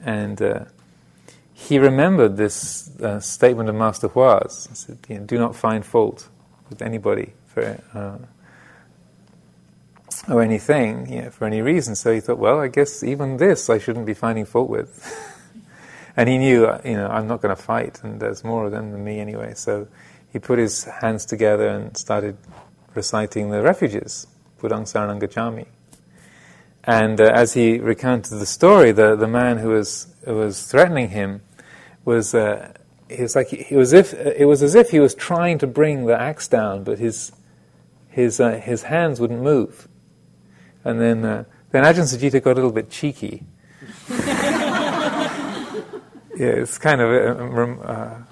[0.00, 0.64] And uh,
[1.52, 4.66] he remembered this uh, statement of Master Hua's.
[4.72, 6.30] Said, do not find fault
[6.70, 8.18] with anybody for, uh,
[10.30, 11.94] or anything, you know, for any reason.
[11.94, 14.92] So he thought, well, I guess even this I shouldn't be finding fault with.
[16.18, 18.72] and he knew, uh, you know, I'm not going to fight, and there's more of
[18.72, 19.54] them than me anyway.
[19.54, 19.88] So
[20.30, 22.36] he put his hands together and started
[22.94, 24.26] reciting the refuges,
[24.60, 25.66] Buddhang Saranang.
[26.84, 31.08] And uh, as he recounted the story, the, the man who was, who was threatening
[31.08, 31.40] him
[32.04, 32.74] was, uh,
[33.08, 36.04] he was like, he was if, it was as if he was trying to bring
[36.04, 37.32] the axe down, but his,
[38.16, 39.88] his, uh, his hands wouldn't move.
[40.84, 43.44] And then, uh, then Ajahn Sucitto got a little bit cheeky.
[44.08, 45.36] yeah,
[46.34, 48.22] it's kind of uh, uh,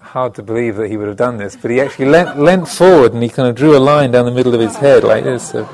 [0.00, 3.12] hard to believe that he would have done this, but he actually leant, leant forward
[3.12, 5.50] and he kind of drew a line down the middle of his head like this.
[5.50, 5.64] So,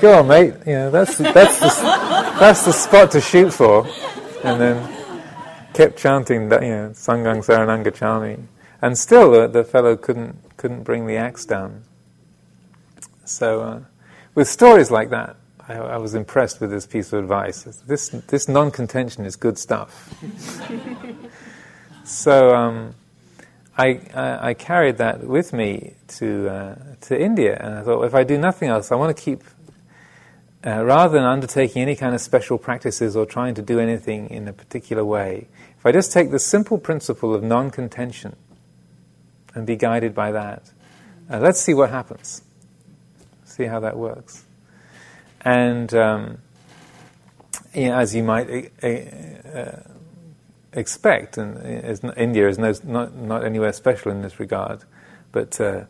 [0.00, 0.54] Go on, mate.
[0.66, 1.68] You know that's that's the,
[2.38, 3.86] that's the spot to shoot for,
[4.44, 4.76] and then
[5.72, 8.44] kept chanting that you know Sanghaṃ Saraṇaṃ Gacchāmi,
[8.82, 11.84] and still the, the fellow couldn't couldn't bring the axe down.
[13.24, 13.80] So, uh,
[14.34, 15.36] with stories like that,
[15.68, 17.62] I, I, was impressed with this piece of advice.
[17.86, 20.14] This this non-contention is good stuff.
[22.06, 22.94] So um,
[23.76, 28.14] I, I, I, carried that with me to, uh, to India, and I thought, if
[28.14, 29.42] I do nothing else, I want to keep,
[30.64, 34.46] uh, rather than undertaking any kind of special practices or trying to do anything in
[34.46, 38.36] a particular way, if I just take the simple principle of non contention
[39.56, 40.70] and be guided by that,
[41.30, 42.42] uh, let's see what happens.
[43.44, 44.44] See how that works.
[45.40, 46.38] And um,
[47.74, 49.82] you know, as you might uh, uh,
[50.72, 54.84] expect, and India is no, not, not anywhere special in this regard,
[55.32, 55.84] but uh,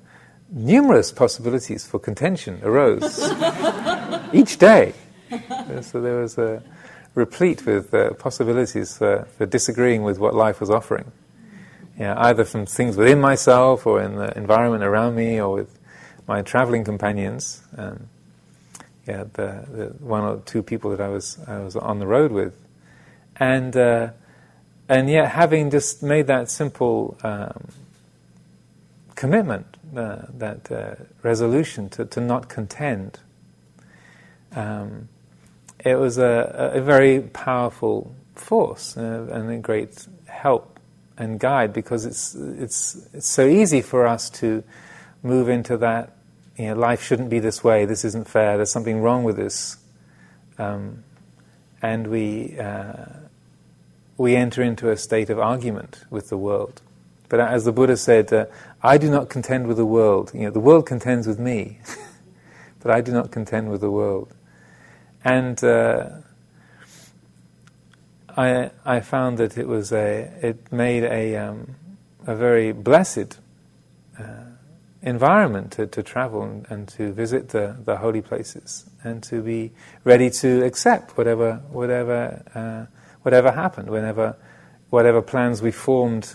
[0.51, 3.21] numerous possibilities for contention arose
[4.33, 4.95] each day.
[5.83, 6.63] So there was a
[7.15, 11.11] replete with uh, possibilities for, for, disagreeing with what life was offering.
[11.99, 15.79] Yeah, either from things within myself or in the environment around me or with
[16.29, 17.63] my traveling companions.
[17.77, 18.09] Um,
[19.07, 22.33] yeah, the, the, one or two people that I was I was on the road
[22.33, 22.55] with,
[23.37, 24.11] and uh,
[24.89, 27.69] and yet, having just made that simple um,
[29.17, 33.19] commitment, uh, that uh, resolution to, to not contend,
[34.55, 35.09] um,
[35.81, 40.76] it was a, a, very powerful force uh, and a great help
[41.19, 44.63] and guide because it's, it's, it's so easy for us to
[45.23, 46.13] move into that,
[46.57, 49.77] you know, life shouldn't be this way, this isn't fair, there's something wrong with this.
[50.59, 51.05] Um,
[51.83, 53.07] and we, uh,
[54.17, 56.81] we enter into a state of argument with the world.
[57.29, 58.47] But as the Buddha said, uh,
[58.83, 60.31] I do not contend with the world.
[60.33, 61.81] You know, the world contends with me,
[62.81, 64.33] but I do not contend with the world.
[65.25, 66.09] And uh,
[68.37, 71.75] I, I found that it was a, it made a, um,
[72.27, 73.39] a very blessed
[74.19, 74.23] uh,
[75.03, 79.73] environment to, to travel and, and, to visit the, the holy places and to be
[80.05, 84.37] ready to accept whatever, whatever, uh, whatever happened, whenever,
[84.91, 86.35] whatever plans we formed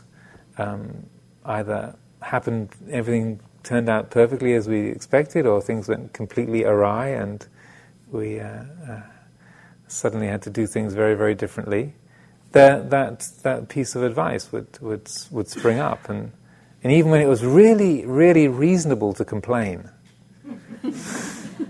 [0.58, 1.06] um,
[1.46, 7.46] either happened, everything turned out perfectly as we expected, or things went completely awry and
[8.12, 9.02] we uh, uh,
[9.92, 11.94] suddenly had to do things very, very differently,
[12.52, 16.10] that, that, that piece of advice would, would, would spring up.
[16.10, 16.32] And,
[16.84, 19.90] and even when it was really, really reasonable to complain,
[20.84, 20.92] you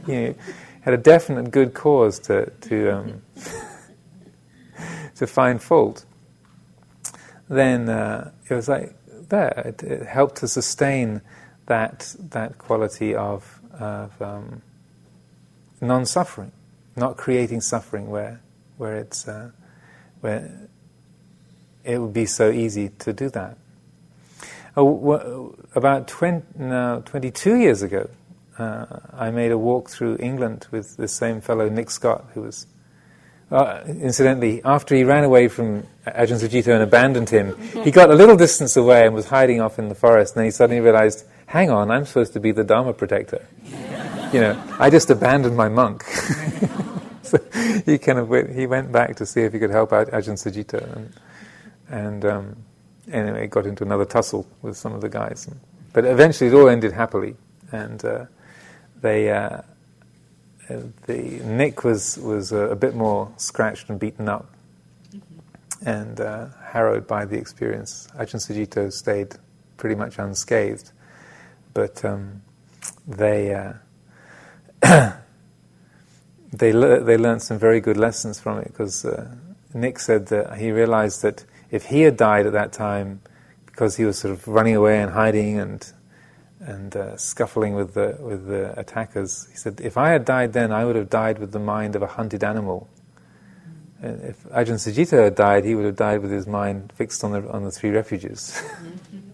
[0.07, 0.35] know,
[0.81, 3.21] had a definite good cause to, to, um,
[5.15, 6.05] to find fault,
[7.49, 8.95] then uh, it was like
[9.29, 9.61] there.
[9.65, 11.21] It, it, helped to sustain
[11.67, 14.61] that, that quality of, of um,
[15.81, 16.51] non suffering,
[16.95, 18.41] not creating suffering where,
[18.77, 19.51] where, it's, uh,
[20.21, 20.67] where
[21.83, 23.57] it would be so easy to do that.
[24.77, 28.09] Oh, about 20, now, 22 years ago,
[28.57, 32.67] uh, I made a walk through England with the same fellow, Nick Scott, who was,
[33.51, 38.15] uh, incidentally, after he ran away from Ajahn Sucitto and abandoned him, he got a
[38.15, 41.25] little distance away and was hiding off in the forest, and then he suddenly realized,
[41.47, 43.45] hang on, I'm supposed to be the Dharma protector
[44.33, 46.03] you know, I just abandoned my monk.
[47.23, 47.37] so
[47.85, 50.37] he kind of went, he went back to see if he could help out Ajahn
[50.37, 51.13] Sucitto, and,
[51.89, 52.55] and um,
[53.11, 55.49] anyway, got into another tussle with some of the guys.
[55.93, 57.35] But eventually, it all ended happily,
[57.71, 58.25] and uh,
[59.01, 59.29] they.
[59.31, 59.61] Uh,
[61.05, 64.47] the Nick was was a, a, bit more scratched and beaten up,
[65.13, 65.87] mm-hmm.
[65.87, 68.07] and uh, harrowed by the experience.
[68.15, 69.35] Ajahn Sucitto stayed
[69.75, 70.91] pretty much unscathed,
[71.73, 72.41] but um,
[73.05, 73.73] they uh,
[76.53, 79.35] they le- they learned some very good lessons from it because uh,
[79.73, 83.21] Nick said that he realized that if he had died at that time
[83.65, 85.91] because he was sort of running away and hiding and
[86.59, 90.71] and uh, scuffling with the with the attackers, he said if I had died then,
[90.71, 92.87] I would have died with the mind of a hunted animal.
[94.01, 97.31] And if Ajahn Sucitto had died, he would have died with his mind fixed on
[97.31, 98.61] the on the three refuges.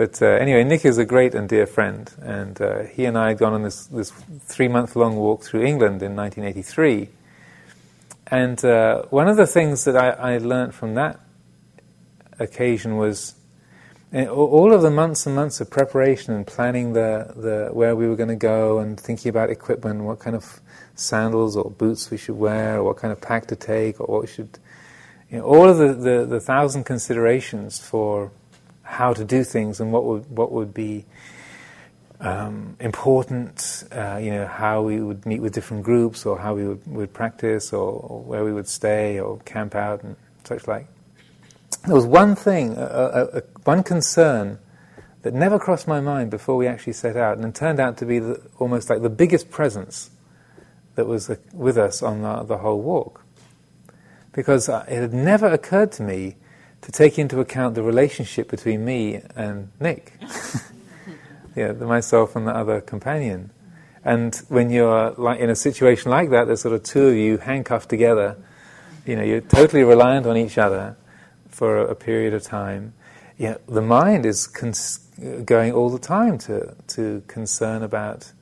[0.00, 3.28] But uh, anyway, Nick is a great and dear friend, and uh, he and I
[3.28, 4.10] had gone on this, this
[4.46, 7.10] three month long walk through England in 1983.
[8.28, 11.20] And uh, one of the things that I, I learned from that
[12.38, 13.34] occasion was
[14.14, 18.08] eh, all of the months and months of preparation and planning the, the where we
[18.08, 20.62] were going to go and thinking about equipment, what kind of
[20.94, 24.22] sandals or boots we should wear, or what kind of pack to take, or what
[24.22, 24.58] we should,
[25.30, 28.32] you know, all of the, the, the thousand considerations for
[28.90, 31.04] how to do things and what would what would be
[32.20, 36.68] um, important, uh, you know, how we would meet with different groups, or how we
[36.68, 40.86] would, would practice, or, or, where we would stay, or camp out, and such like.
[41.86, 44.58] There was one thing, a, a, a, one concern
[45.22, 48.04] that never crossed my mind before we actually set out, and it turned out to
[48.04, 50.10] be the, almost like the biggest presence
[50.96, 53.24] that was uh, with us on the, the whole walk.
[54.32, 56.36] Because uh, it had never occurred to me
[56.82, 60.14] to take into account the relationship between me and Nick,
[61.56, 63.50] yeah, the, myself and the other companion.
[64.04, 67.38] And when you're like in a situation like that, there's sort of two of you
[67.38, 68.36] handcuffed together.
[69.04, 70.96] You know, you're totally reliant on each other
[71.48, 72.94] for a, a period of time.
[73.36, 74.98] Yeah, the mind is cons-
[75.44, 78.32] going all the time to to concern about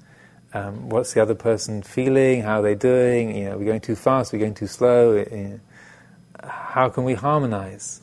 [0.55, 3.37] um, what's the other person feeling, how are they're doing.
[3.37, 5.17] You know, we're going too fast, we're going too slow.
[5.17, 5.61] You know,
[6.45, 8.01] how can we harmonize?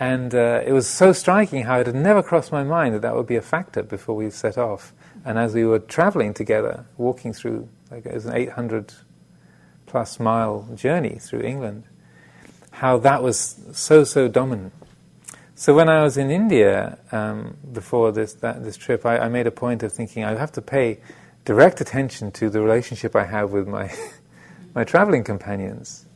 [0.00, 3.16] And uh, it was so striking how it had never crossed my mind that that
[3.16, 4.92] would be a factor before we set off.
[5.24, 8.92] And as we were traveling together, walking through, like it was an 800
[9.86, 11.84] plus mile journey through England,
[12.70, 14.72] how that was so, so dominant.
[15.56, 19.48] So when I was in India um, before this, that, this trip, I, I, made
[19.48, 21.00] a point of thinking I have to pay
[21.44, 23.92] direct attention to the relationship I have with my,
[24.74, 26.06] my traveling companions.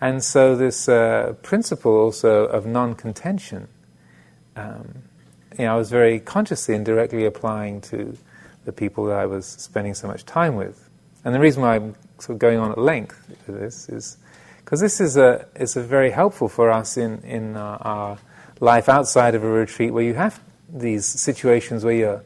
[0.00, 3.68] And so, this uh, principle also of non contention,
[4.56, 5.02] um,
[5.58, 8.16] you know, I was very consciously and directly applying to
[8.64, 10.88] the people that I was spending so much time with.
[11.24, 14.18] And the reason why I'm sort of going on at length with this is
[14.64, 18.18] because this is a, is a very helpful for us in, in our, our
[18.60, 22.24] life outside of a retreat where you have these situations where you're,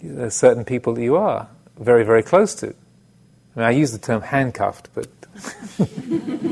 [0.00, 2.68] there's certain people that you are very, very close to.
[2.68, 5.08] I mean, I use the term handcuffed, but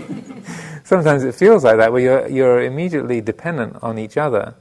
[0.91, 4.57] sometimes it feels like that, where you're, you're immediately dependent on each other.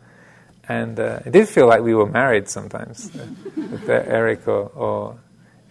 [0.67, 3.25] And uh, it did feel like we were married sometimes, uh,
[3.55, 5.19] with Eric or, or,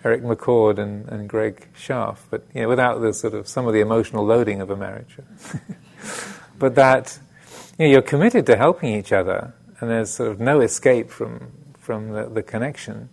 [0.05, 3.73] Eric McCord and, and Greg Scharf, but you know, without the sort of some of
[3.73, 5.17] the emotional loading of a marriage.
[6.59, 7.19] but that
[7.79, 11.51] you know, you're committed to helping each other, and there's sort of no escape from
[11.81, 13.09] from the, the connection.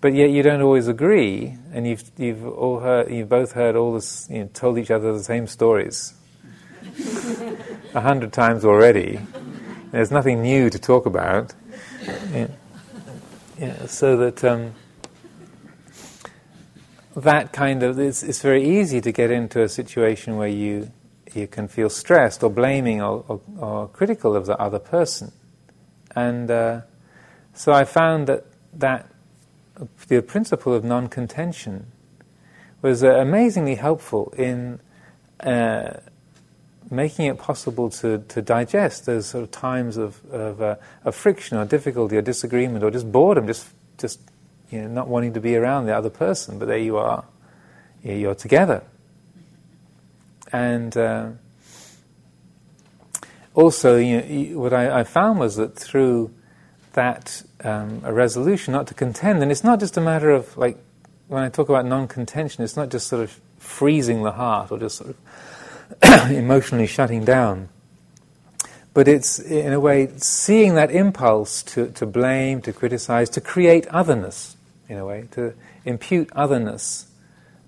[0.00, 3.92] But yet you don't always agree, and you've you've all heard, you've both heard all
[3.92, 6.14] this, you know, told each other the same stories
[7.94, 9.20] a hundred times already.
[9.90, 11.54] There's nothing new to talk about.
[12.32, 12.48] Yeah.
[13.58, 14.74] Yeah, so that um,
[17.14, 20.90] that kind of it's, it's, very easy to get into a situation where you
[21.32, 25.30] you can feel stressed or blaming or, or, or critical of the other person,
[26.16, 26.80] and uh,
[27.54, 29.08] so I found that that
[30.08, 31.86] the principle of non-contention
[32.80, 34.80] was uh, amazingly helpful in
[35.40, 35.98] uh,
[36.92, 41.56] making it possible to, to digest those sort of times of, of, uh, of, friction
[41.56, 43.66] or difficulty or disagreement or just boredom, just,
[43.98, 44.20] just
[44.70, 47.24] you know, not wanting to be around the other person, but there you are,
[48.02, 48.82] you're together.
[50.52, 51.30] And uh,
[53.54, 56.32] also, you know, what I, I found was that through
[56.92, 59.42] that um, a resolution not to contend.
[59.42, 60.78] And it's not just a matter of, like,
[61.28, 64.78] when I talk about non contention, it's not just sort of freezing the heart or
[64.78, 65.16] just sort of
[66.30, 67.68] emotionally shutting down.
[68.94, 73.86] But it's, in a way, seeing that impulse to, to blame, to criticize, to create
[73.88, 74.56] otherness,
[74.88, 77.06] in a way, to impute otherness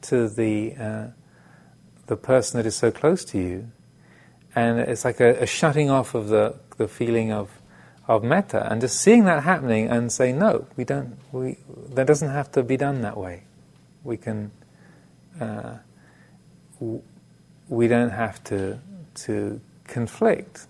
[0.03, 1.07] to the, uh,
[2.07, 3.71] the person that is so close to you.
[4.55, 7.51] And it's like a, a shutting off of the, the feeling of
[8.07, 11.17] of metta, and just seeing that happening and say, no, we don't.
[11.33, 11.59] We
[11.95, 13.45] that doesn't have to be done that way.
[14.03, 14.51] We can.
[15.41, 15.79] Uh,
[17.69, 18.79] we don't have to
[19.15, 20.67] to conflict.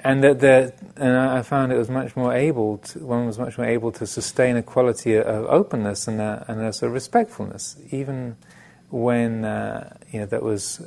[0.00, 2.78] And that, that and I found it was much more able.
[2.78, 6.60] To, one was much more able to sustain a quality of openness and a, and
[6.60, 8.36] of respectfulness, even
[8.90, 10.80] when uh, you know that was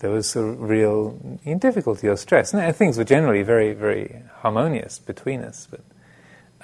[0.00, 2.54] there was a real difficulty or stress.
[2.54, 5.66] And things were generally very, very harmonious between us.
[5.70, 5.80] But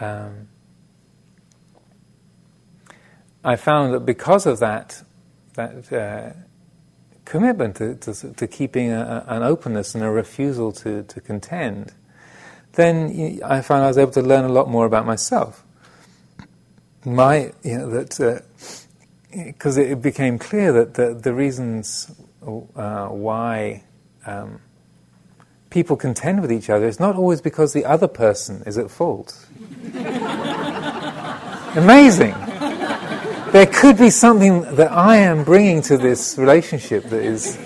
[0.04, 0.48] um,
[3.44, 5.02] I found that because of that,
[5.54, 6.32] that uh,
[7.24, 11.92] commitment to, to, to keeping a, an openness and a refusal to, to contend,
[12.72, 15.62] then I found I was able to learn a lot more about myself.
[17.04, 18.44] My, you know, that
[19.30, 22.10] because uh, it became clear that the, the reasons
[22.42, 23.84] uh, why
[24.26, 24.60] um,
[25.70, 29.46] people contend with each other is not always because the other person is at fault.
[31.76, 32.34] Amazing.
[33.54, 37.56] There could be something that I am bringing to this relationship that is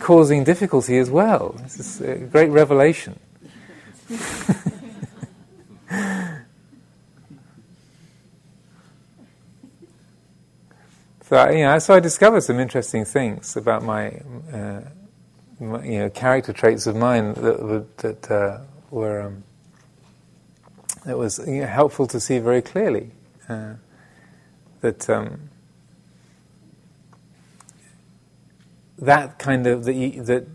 [0.00, 1.50] causing difficulty as well.
[1.62, 3.20] This is a great revelation.
[11.28, 14.12] So you know, so I discovered some interesting things about my,
[14.52, 14.80] uh,
[15.58, 18.60] my you know, character traits of mine that, that uh,
[18.92, 19.42] were um,
[21.04, 23.10] that was you know, helpful to see very clearly.
[23.48, 23.74] Uh,
[24.86, 25.50] that um,
[28.98, 30.46] that kind of that, that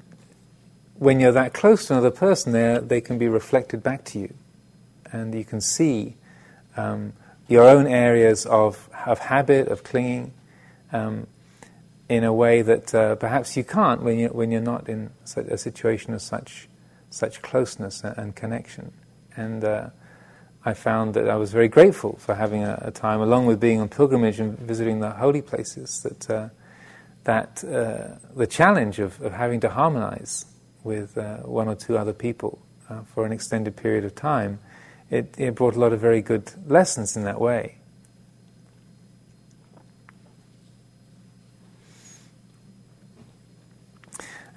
[0.95, 4.33] when you're that close to another person, they they can be reflected back to you,
[5.11, 6.15] and you can see
[6.77, 7.13] um,
[7.47, 10.33] your own areas of of habit of clinging
[10.93, 11.27] um,
[12.11, 15.57] in a way that uh, perhaps you can't when, you, when you're not in a
[15.57, 16.67] situation of such,
[17.09, 18.91] such closeness and, connection.
[19.37, 19.89] And uh,
[20.63, 23.79] I found that I was very grateful for having a, a, time, along with being
[23.81, 26.49] on pilgrimage and visiting the holy places, that, uh,
[27.23, 30.45] that uh, the challenge of, of, having to harmonize
[30.83, 32.59] with uh, one or two other people
[32.89, 34.59] uh, for an extended period of time,
[35.09, 37.77] it, it brought a lot of very good lessons in that way.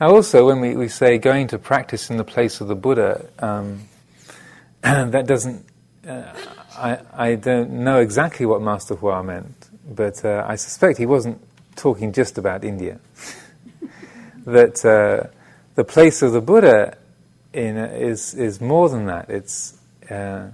[0.01, 3.27] Now, also, when we, we say going to practice in the place of the Buddha,
[3.39, 3.89] um,
[4.83, 5.65] that doesn't.
[6.07, 6.33] Uh,
[6.77, 11.41] I, I don't know exactly what Master Hua meant, but uh, I suspect he wasn't
[11.77, 13.01] talking just about India.
[14.47, 15.29] that uh,
[15.77, 16.99] the place of the Buddha
[17.53, 19.31] in, is, is more than that.
[19.31, 19.79] It's,
[20.11, 20.49] uh,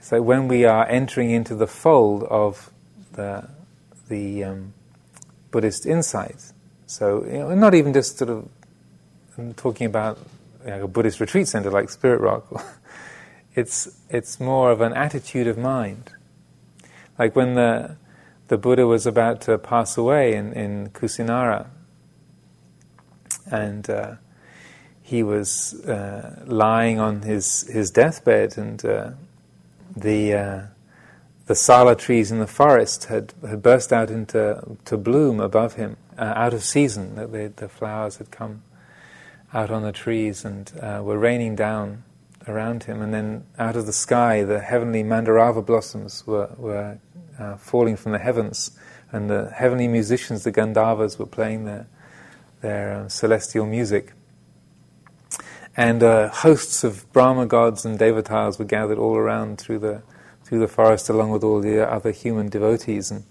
[0.00, 2.70] So when we are entering into the fold of
[3.12, 3.48] the
[4.08, 4.72] the um,
[5.50, 6.52] Buddhist insight,
[6.86, 8.48] so you know, not even just sort of
[9.36, 10.18] I'm talking about
[10.64, 12.46] you know, a Buddhist retreat center like Spirit Rock.
[13.58, 16.12] It's it's more of an attitude of mind.
[17.18, 17.96] Like when the
[18.46, 21.66] the Buddha was about to pass away in, in Kusinara,
[23.50, 24.14] and uh,
[25.02, 29.10] he was uh, lying on his, his deathbed, and uh,
[29.94, 30.60] the uh,
[31.46, 35.96] the sala trees in the forest had, had burst out into to bloom above him,
[36.16, 37.16] uh, out of season.
[37.16, 38.62] The, the flowers had come
[39.52, 42.04] out on the trees and uh, were raining down
[42.48, 46.98] around him, and then out of the sky, the heavenly mandarava blossoms were, were
[47.38, 48.70] uh, falling from the heavens,
[49.12, 51.86] and the heavenly musicians, the Gandharvas, were playing their,
[52.60, 54.12] their um, celestial music.
[55.76, 60.02] And uh, hosts of Brahma gods and devatas were gathered all around through the,
[60.44, 63.12] through the forest, along with all the other human devotees.
[63.12, 63.24] And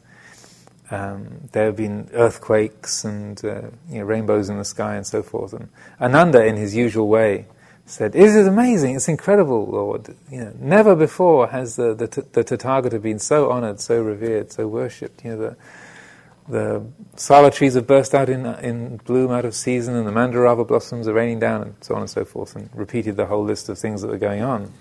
[0.90, 5.22] um, there have been earthquakes and uh, you know, rainbows in the sky and so
[5.22, 5.52] forth.
[5.52, 7.46] And Ananda, in his usual way,
[7.88, 8.96] said, "It is amazing!
[8.96, 10.14] It's incredible, Lord.
[10.30, 14.68] You know, never before has the, the, the Tathagata been so honored, so revered, so
[14.68, 15.24] worshipped.
[15.24, 15.58] You know, the
[16.50, 16.86] the
[17.18, 21.08] sala trees have burst out in in bloom out of season, and the mandarava blossoms
[21.08, 23.80] are raining down, and so on and so forth." And repeated the whole list of
[23.80, 24.72] things that were going on.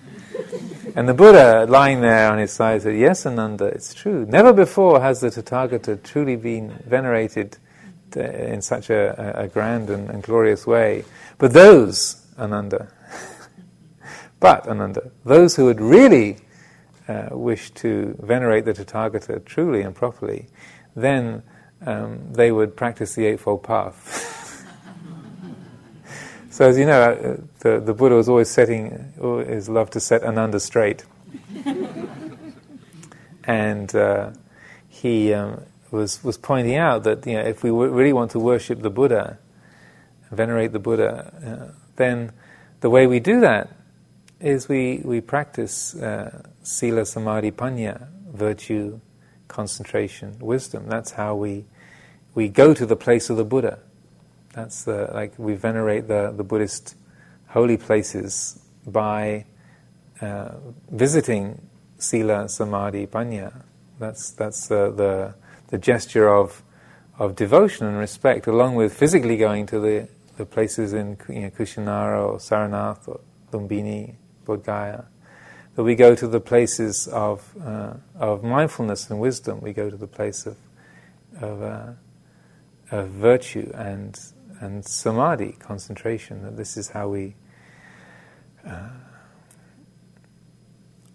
[0.96, 4.26] and the Buddha, lying there on his side, said, "Yes, Ananda, it's true.
[4.26, 7.56] Never before has the Tathagata truly been venerated."
[8.16, 11.04] Uh, in such a, a grand and, and glorious way.
[11.36, 12.88] But those, Ananda,
[14.40, 16.38] but, Ananda, those who would really
[17.08, 20.46] uh, wish to venerate the Tathagata truly and properly,
[20.94, 21.42] then
[21.84, 24.66] um, they would practice the Eightfold Path.
[26.50, 30.22] so, as you know, uh, the, the Buddha was always setting, always loved to set
[30.24, 31.04] Ananda straight.
[33.44, 34.30] and uh,
[34.88, 38.40] he um, was, was pointing out that you know, if we w- really want to
[38.40, 39.38] worship the Buddha,
[40.30, 42.32] venerate the Buddha, uh, then
[42.80, 43.70] the way we do that
[44.40, 49.00] is we, we practice uh, sila, samadhi, panya, virtue,
[49.48, 50.86] concentration, wisdom.
[50.88, 51.64] That's how we,
[52.34, 53.78] we go to the place of the Buddha.
[54.52, 56.94] That's the, like we venerate the, the Buddhist
[57.48, 59.46] holy places by
[60.20, 60.54] uh,
[60.90, 61.60] visiting
[61.98, 63.62] sila, samadhi, panya.
[63.98, 65.34] That's, that's the, the,
[65.68, 66.62] the gesture of,
[67.18, 71.50] of devotion and respect, along with physically going to the, the places in you know,
[71.50, 73.20] Kushinara or Saranath or
[73.52, 74.14] Lumbini,
[74.46, 75.04] Bodh Gaya.
[75.74, 79.60] That we go to the places of, uh, of mindfulness and wisdom.
[79.60, 80.56] We go to the place of,
[81.40, 81.92] of, uh,
[82.90, 84.18] of virtue and,
[84.60, 86.42] and samadhi, concentration.
[86.42, 87.34] That this is how we,
[88.66, 88.88] uh,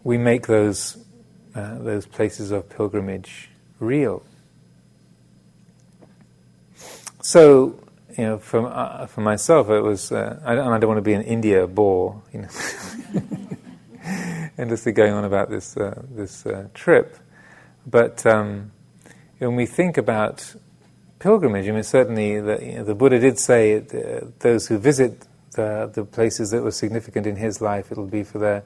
[0.04, 1.04] we make those,
[1.56, 3.50] uh, those places of pilgrimage
[3.80, 4.24] real.
[7.24, 7.80] So,
[8.18, 11.02] you know, for, uh, for myself, it was, uh, I, don't, I don't want to
[11.02, 12.50] be an India bore, you know,
[14.58, 17.18] endlessly going on about this, uh, this uh, trip.
[17.86, 18.72] But um,
[19.40, 20.56] when we think about
[21.20, 25.26] pilgrimage, I mean, certainly the, you know, the Buddha did say uh, those who visit
[25.54, 28.64] the, the places that were significant in his life, it'll be for their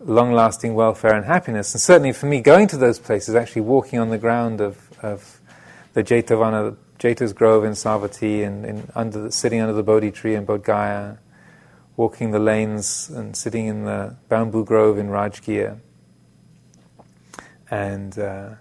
[0.00, 1.74] long lasting welfare and happiness.
[1.74, 5.40] And certainly for me, going to those places, actually walking on the ground of, of
[5.94, 10.46] the Jetavana Jeta's Grove in Savatthi and, and under, sitting under the Bodhi tree in
[10.46, 11.18] Bodh Gaya,
[11.98, 15.80] walking the lanes and sitting in the bamboo grove in Rajgir,
[17.70, 18.54] and uh,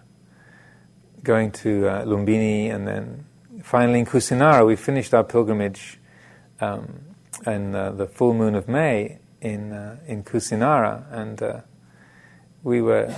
[1.24, 3.26] going to uh, Lumbini, and then
[3.64, 5.98] finally in Kusinara, we finished our pilgrimage
[6.60, 7.16] um,
[7.48, 11.62] in uh, the full moon of May in uh, in Kusinara, and uh,
[12.62, 13.16] we were.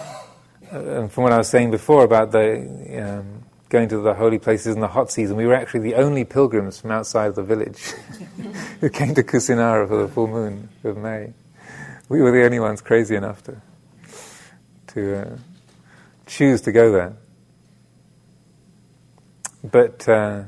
[0.72, 2.58] Uh, from what I was saying before about the
[3.00, 6.24] um, going to the holy places in the hot season, we were actually the only
[6.24, 7.80] pilgrims from outside the village
[8.80, 11.34] who came to Kusinara for the full moon of May.
[12.08, 13.62] We were the only ones crazy enough to,
[14.88, 15.38] to uh,
[16.28, 17.14] choose to go there.
[19.64, 20.44] But uh,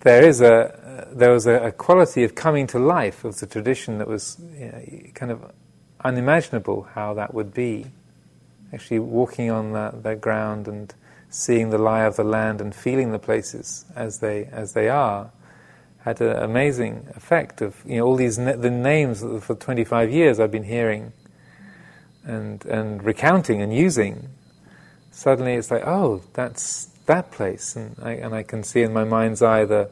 [0.00, 3.98] there is a there was a, a, quality of coming to life of the tradition
[3.98, 4.82] that was you know,
[5.14, 5.52] kind of
[6.02, 7.86] unimaginable how that would be.
[8.72, 10.94] Actually, walking on that ground and
[11.32, 15.30] seeing the lie of the land and feeling the places as they as they are
[16.04, 20.50] had an amazing effect of you know all these the names for 25 years I've
[20.50, 21.12] been hearing
[22.24, 24.28] and and recounting and using.
[25.10, 27.76] Suddenly it's like oh that's that place.
[27.76, 29.90] And I, and I can see in my mind's eye the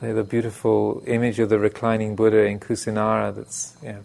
[0.00, 4.04] the beautiful image of the reclining Buddha in Kusinara that's you know,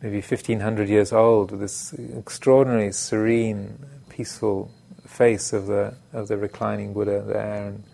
[0.00, 4.70] maybe 1500 years old, with this extraordinary, serene, peaceful
[5.12, 7.84] face of the of the reclining Buddha there, and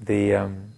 [0.00, 0.72] the um,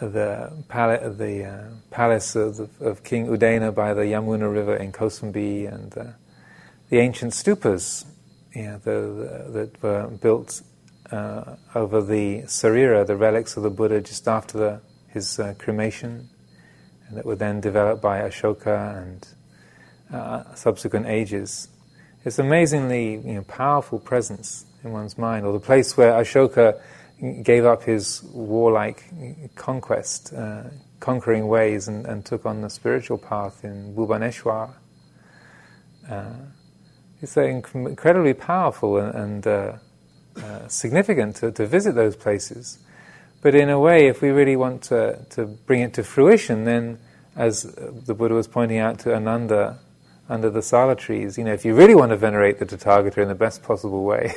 [0.00, 4.90] the, pala- the uh, palace of, the, of, King Udena by the Yamuna River in
[4.90, 6.04] Kosambi, and uh,
[6.88, 8.04] the ancient stupas
[8.52, 10.62] the, the, that were built
[11.10, 16.28] uh, over the sarira, the relics of the Buddha, just after his uh, cremation,
[17.06, 19.28] and that were then developed by Ashoka and
[20.12, 21.68] uh, subsequent ages.
[22.24, 26.80] It's amazingly you know, powerful presence in one's mind, or the place where Ashoka
[27.42, 29.04] gave up his warlike
[29.56, 30.64] conquest, uh,
[31.00, 34.74] conquering ways, and, and, took on the spiritual path in Bhubaneswar.
[36.08, 36.32] Uh,
[37.20, 39.72] it's incredibly powerful and, and uh,
[40.36, 42.78] uh, significant to, to, visit those places.
[43.40, 46.98] But in a way, if we really want to, to bring it to fruition, then,
[47.36, 49.78] as the Buddha was pointing out to Ananda
[50.32, 53.28] under the sala trees, you know, if you really want to venerate the Tathagata in
[53.28, 54.32] the best possible way,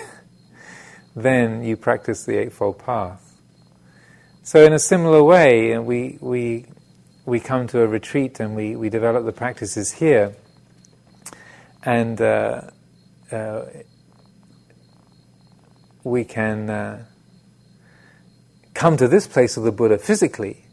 [1.16, 3.40] then you practice the Eightfold Path.
[4.44, 6.66] So, in a similar way, we, we,
[7.26, 10.36] we come to a retreat and we, we develop the practices here.
[11.82, 12.62] And uh,
[13.32, 13.62] uh,
[16.04, 17.06] we can uh,
[18.74, 20.65] come to this place of the Buddha physically.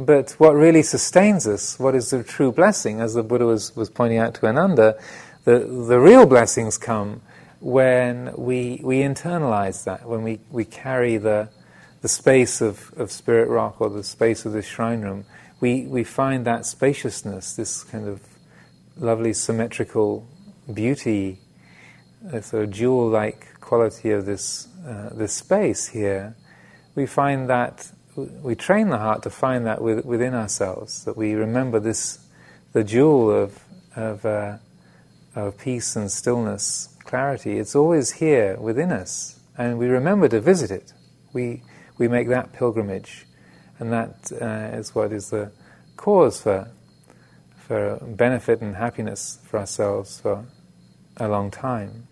[0.00, 3.90] But what really sustains us, what is the true blessing, as the Buddha was, was
[3.90, 4.98] pointing out to Ananda,
[5.44, 7.20] the, the real blessings come
[7.60, 11.50] when we, we internalize that, when we, we carry the,
[12.00, 15.26] the space of, of Spirit Rock or the space of this shrine room,
[15.60, 18.22] we, we find that spaciousness, this kind of
[18.96, 20.26] lovely symmetrical
[20.72, 21.40] beauty,
[22.32, 26.34] a sort of jewel-like quality of this, uh, this space here.
[26.94, 27.92] We find that,
[28.42, 32.18] we train the heart to find that with, within ourselves, that we remember this,
[32.72, 33.64] the jewel of,
[33.96, 34.58] of, uh,
[35.34, 40.70] of peace and stillness clarity, it's always here within us, and we remember to visit
[40.70, 40.92] it.
[41.32, 41.62] We,
[41.98, 43.26] we make that pilgrimage,
[43.78, 45.52] and that uh, is what is the
[45.96, 46.70] cause for,
[47.56, 50.44] for benefit and happiness for ourselves for
[51.16, 52.06] a long time.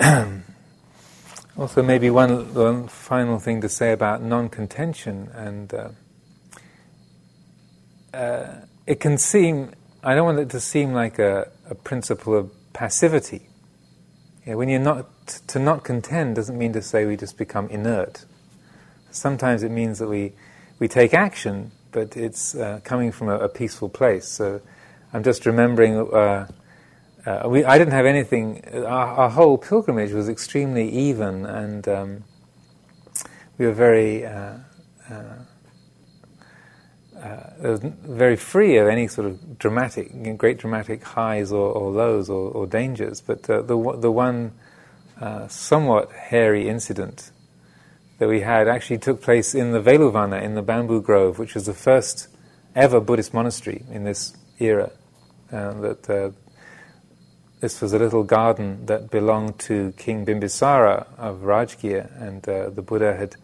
[1.56, 5.88] Also, maybe one, one final thing to say about non-contention, and uh,
[8.12, 8.54] uh,
[8.88, 9.70] it can seem.
[10.02, 13.48] I don't want it to seem like a, a principle of passivity.
[14.44, 15.06] Yeah, when you're not
[15.46, 18.24] to not contend doesn't mean to say we just become inert.
[19.12, 20.32] Sometimes it means that we
[20.80, 24.26] we take action, but it's uh, coming from a, a, peaceful place.
[24.26, 24.60] So
[25.12, 26.48] I'm just remembering uh,
[27.26, 28.62] uh, we, I didn't have anything.
[28.74, 32.24] Our, our, whole pilgrimage was extremely even, and um,
[33.56, 34.58] we were very, uh,
[35.10, 35.14] uh,
[37.22, 42.50] uh very free of any sort of dramatic, great dramatic highs or, or lows or,
[42.50, 43.22] or, dangers.
[43.22, 44.52] But uh, the the one
[45.18, 47.30] uh, somewhat hairy incident
[48.18, 51.64] that we had actually took place in the Veluvana in the bamboo grove, which was
[51.64, 52.28] the first
[52.76, 54.90] ever Buddhist monastery in this era.
[55.50, 56.34] that
[57.64, 62.82] this was a little garden that belonged to King Bimbisara of Rajgir, and uh, the
[62.82, 63.36] Buddha had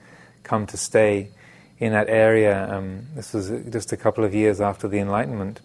[0.42, 1.30] come to stay
[1.78, 2.70] in that area.
[2.70, 5.62] Um, this was just a couple of years after the Enlightenment.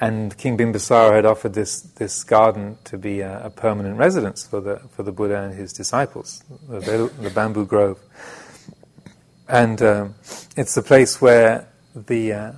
[0.00, 4.62] And King Bimbisara had offered this, this garden to be a, a permanent residence for
[4.62, 8.00] the, for the Buddha and his disciples, the, the bamboo grove.
[9.46, 10.14] And um,
[10.56, 12.52] it's the place where the uh,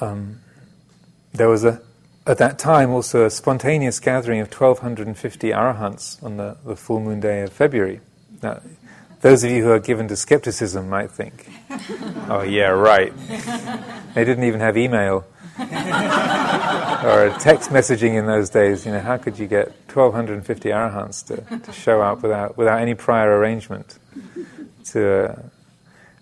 [0.00, 0.40] um,
[1.32, 1.80] there was a
[2.26, 7.20] at that time also a spontaneous gathering of 1250 arahants on the, the full moon
[7.20, 8.00] day of February.
[8.42, 8.60] Now,
[9.20, 11.50] those of you who are given to skepticism might think,
[12.28, 13.12] oh, yeah, right.
[14.14, 15.26] They didn't even have email
[15.58, 18.86] or text messaging in those days.
[18.86, 22.94] You know, how could you get 1250 arahants to, to show up without, without any
[22.94, 23.98] prior arrangement
[24.86, 25.42] to, uh,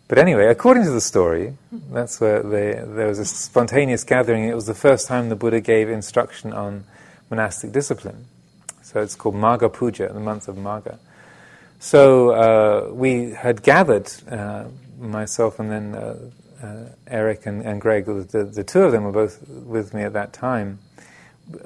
[0.08, 4.48] but anyway, according to the story, that's where they, there was a spontaneous gathering.
[4.48, 6.84] It was the first time the Buddha gave instruction on
[7.28, 8.24] monastic discipline.
[8.80, 10.98] So it's called Magha Puja, the month of Magha.
[11.78, 14.64] So uh, we had gathered, uh,
[14.98, 16.30] myself and then uh,
[16.62, 20.14] uh Eric and, and Greg, the, the, two of them were both with me at
[20.14, 20.78] that time,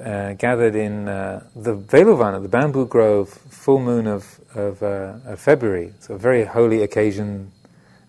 [0.05, 5.93] uh, gathered in uh, the Veluvana, the bamboo grove, full moon of, of, of February.
[6.01, 7.53] So a very holy occasion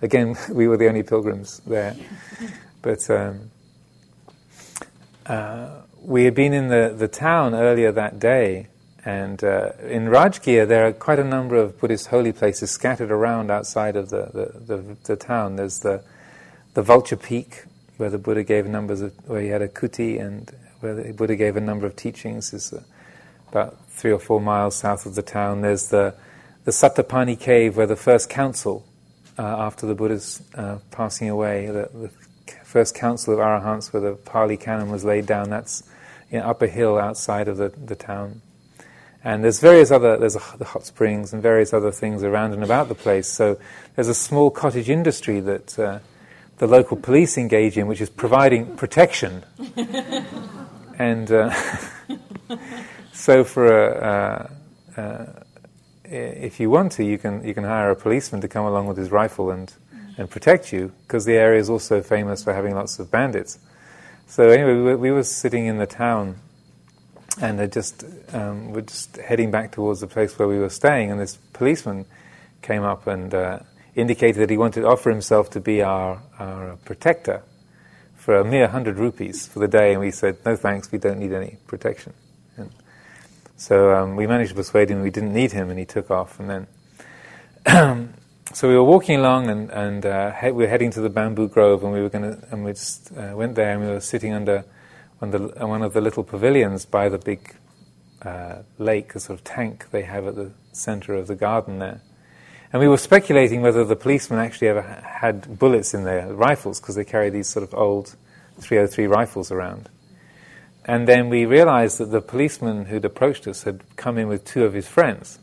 [0.04, 1.96] Again, we were the only pilgrims there.
[2.84, 3.50] But um,
[5.26, 5.70] uh,
[6.02, 8.68] we had been in the, the town earlier that day,
[9.06, 13.50] and uh, in Rajgir there are quite a number of Buddhist holy places scattered around
[13.50, 15.56] outside of the, the, the, the town.
[15.56, 16.04] There's the,
[16.74, 17.64] the Vulture Peak,
[17.96, 20.52] where the Buddha gave numbers of, where he had a kuti, and
[20.82, 22.84] where the Buddha gave a number of teachings, is uh,
[23.48, 25.62] about three or four miles south of the town.
[25.62, 26.14] There's the,
[26.66, 28.86] the Sattapanni cave, where the first council,
[29.38, 32.10] uh, after the Buddha's uh, passing away, the, the
[32.64, 35.50] first council of arahants where the Pali Canon was laid down.
[35.50, 35.84] That's
[36.40, 38.42] know, up a hill outside of the, the town.
[39.24, 42.64] And there's various other, there's a, the hot springs and various other things around and
[42.64, 43.28] about the place.
[43.30, 43.58] So
[43.96, 46.00] there's a small cottage industry that uh,
[46.58, 49.44] the local police engage in, which is providing protection.
[51.00, 51.56] and uh,
[53.14, 54.50] so for a,
[54.98, 55.43] uh, uh,
[56.14, 58.98] if you want to, you can, you can hire a policeman to come along with
[58.98, 59.74] his rifle and
[60.18, 63.60] and protect you because the area is also famous for having lots of bandits.
[64.28, 66.38] So anyway, we were, we were sitting in the town
[67.42, 71.20] and just um, were just heading back towards the place where we were staying, and
[71.20, 72.06] this policeman
[72.62, 73.60] came up and uh,
[73.96, 77.42] indicated that he wanted to offer himself to be our, our protector
[78.16, 81.20] for a mere hundred rupees for the day, and we said, no thanks, we don't
[81.20, 82.14] need any protection.
[83.64, 86.38] So um, we managed to persuade him we didn't need him, and he took off,
[86.38, 86.68] and then
[88.54, 91.48] so we were walking along and, and uh, he- we were heading to the bamboo
[91.48, 94.02] grove and we were going to and we just uh, went there and we were
[94.02, 94.66] sitting under
[95.20, 97.56] one of the, one of the little pavilions by the big
[98.24, 102.02] uh, lake, a sort of tank they have at the center of the garden there.
[102.74, 106.96] And we were speculating whether the policemen actually ever had bullets in their rifles because
[106.96, 108.18] they carry these sort of old
[108.60, 109.88] 303 rifles around.
[110.86, 114.66] And then we realized that the policeman who'd approached us had come in with two
[114.66, 115.40] of his friends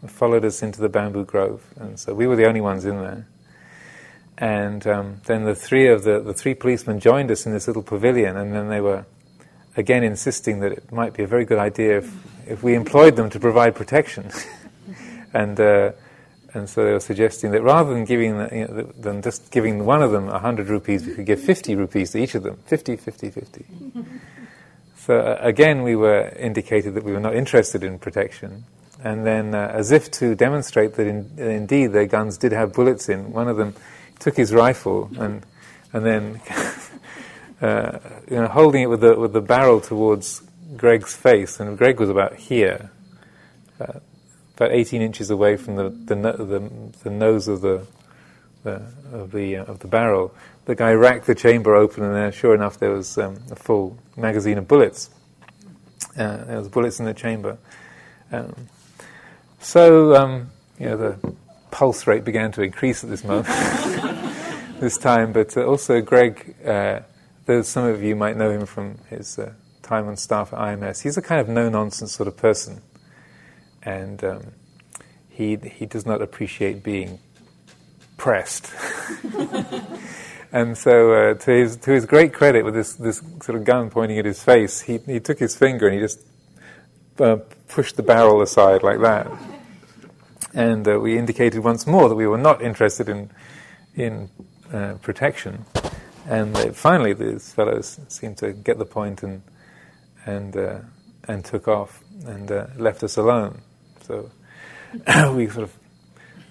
[0.00, 2.96] and followed us into the bamboo grove, and so we were the only ones in
[2.98, 3.26] there.
[4.38, 7.82] And um, then the three of the, the three policemen joined us in this little
[7.82, 9.04] pavilion, and then they were
[9.76, 12.12] again insisting that it might be a very good idea if,
[12.48, 14.30] if we employed them to provide protection.
[15.34, 15.92] and uh,
[16.54, 19.84] and so they were suggesting that rather than giving the, you know, than just giving
[19.84, 22.58] one of them 100 rupees, we could give 50 rupees to each of them.
[22.66, 23.64] 50, 50, 50.
[25.04, 28.64] So uh, again, we were indicated that we were not interested in protection.
[29.02, 33.08] And then, uh, as if to demonstrate that in, indeed their guns did have bullets
[33.08, 33.74] in, one of them
[34.20, 35.44] took his rifle and
[35.92, 36.40] and then,
[37.60, 37.98] uh,
[38.30, 40.40] you know, holding it with the with the barrel towards
[40.76, 42.90] Greg's face, and Greg was about here,
[43.80, 43.98] uh,
[44.54, 46.70] about 18 inches away from the the, no, the,
[47.02, 47.86] the nose of the,
[48.62, 48.82] the
[49.12, 50.32] of the uh, of the barrel.
[50.64, 54.58] The guy racked the chamber open, and sure enough, there was um, a full magazine
[54.58, 55.10] of bullets.
[56.16, 57.58] Uh, there was bullets in the chamber.
[58.30, 58.68] Um,
[59.60, 61.34] so, um, you know, the
[61.70, 63.46] pulse rate began to increase at this moment,
[64.80, 65.32] this time.
[65.32, 67.00] But uh, also, Greg, uh,
[67.62, 69.52] some of you might know him from his uh,
[69.82, 71.02] time on staff at IMS.
[71.02, 72.82] He's a kind of no-nonsense sort of person,
[73.82, 74.52] and um,
[75.28, 77.18] he he does not appreciate being
[78.16, 78.70] pressed.
[80.52, 83.90] and so, uh, to his to his great credit, with this this sort of gun
[83.90, 86.20] pointing at his face, he he took his finger and he just
[87.18, 87.36] uh,
[87.68, 89.26] pushed the barrel aside like that.
[90.54, 93.30] And uh, we indicated once more that we were not interested in,
[93.94, 94.28] in
[94.72, 95.64] uh, protection.
[96.28, 99.42] And finally, these fellows seemed to get the point and,
[100.26, 100.78] and, uh,
[101.26, 103.62] and took off and uh, left us alone.
[104.02, 104.30] So
[105.34, 105.76] we sort of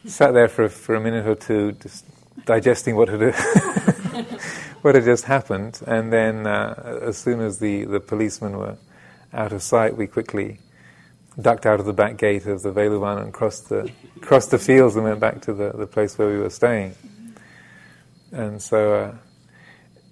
[0.05, 2.05] sat there for, for a minute or two, just
[2.45, 3.35] digesting what had,
[4.81, 5.81] what had just happened.
[5.85, 8.77] And then, uh, as soon as the, the policemen were
[9.33, 10.59] out of sight, we quickly
[11.39, 14.95] ducked out of the back gate of the Veluvana and crossed the, crossed the fields
[14.95, 16.93] and went back to the, the place where we were staying.
[18.31, 19.15] And so, uh,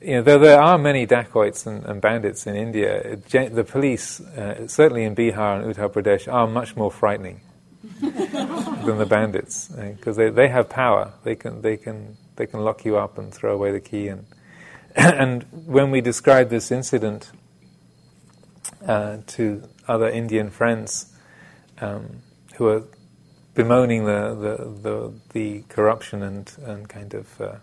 [0.01, 4.67] you know, though there are many dacoits and, and bandits in India, the police, uh,
[4.67, 7.41] certainly in Bihar and Uttar Pradesh, are much more frightening
[8.01, 11.13] than the bandits because they, they have power.
[11.23, 14.07] They can, they, can, they can lock you up and throw away the key.
[14.07, 14.25] And,
[14.95, 17.31] and when we described this incident
[18.87, 21.13] uh, to other Indian friends
[21.81, 22.21] um,
[22.55, 22.83] who are
[23.55, 27.55] bemoaning the, the, the, the, corruption and, and kind of uh,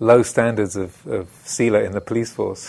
[0.00, 2.68] low standards of, of Sila in the police force.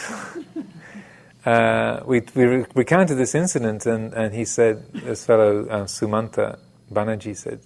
[1.48, 6.60] uh, we, we recounted this incident, and, and he said, this fellow uh, Sumanta
[6.92, 7.62] Banerjee said,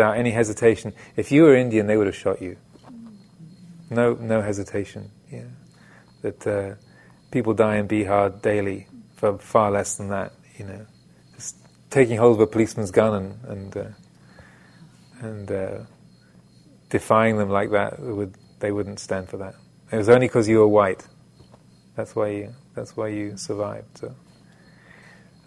[0.00, 2.56] without any hesitation, if you were Indian, they would have shot you.
[3.90, 5.10] No, no hesitation.
[5.30, 5.50] Yeah,
[6.22, 6.74] that uh,
[7.30, 8.86] people die in Bihar daily
[9.16, 10.32] for far less than that.
[10.56, 10.86] You know,
[11.34, 11.56] just
[11.90, 13.84] taking hold of a policeman's gun and and uh,
[15.20, 15.78] and uh,
[16.88, 19.54] defying them like that would they wouldn't stand for that.
[19.92, 21.06] It was only because you were white.
[21.94, 23.98] That's why you, that's why you survived.
[23.98, 24.14] So.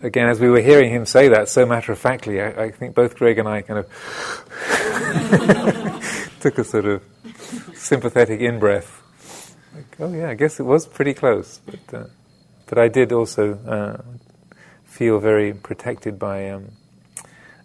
[0.03, 2.93] Again, as we were hearing him say that so matter of factly, I, I think
[2.93, 3.87] both Greg and I kind of
[6.41, 7.01] took a sort of
[7.73, 9.55] sympathetic in breath.
[9.73, 11.61] Like, oh yeah, I guess it was pretty close.
[11.65, 12.07] But, uh,
[12.65, 14.01] but I did also uh,
[14.83, 16.73] feel very protected by um,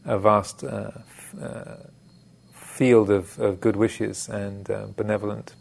[0.04, 1.76] a vast uh, f- uh,
[2.52, 5.56] field of, of, good wishes and uh, benevolent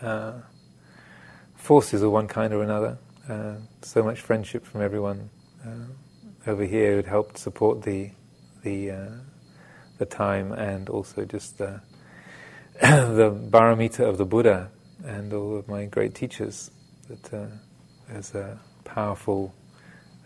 [0.00, 0.32] uh,
[1.56, 2.96] forces of one kind or another.
[3.28, 5.30] Uh, so much friendship from everyone
[6.46, 8.10] over here who'd helped support the
[8.62, 8.90] the
[9.98, 11.80] the time and also just the
[12.80, 14.70] the paramita of the Buddha
[15.04, 16.70] and all of my great teachers.
[17.08, 17.46] That uh,
[18.08, 19.54] there's a powerful,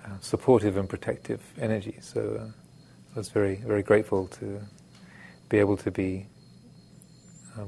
[0.05, 1.99] uh, supportive and protective energy.
[2.01, 2.47] So uh,
[3.14, 4.61] I was very, very grateful to
[5.49, 6.26] be able to be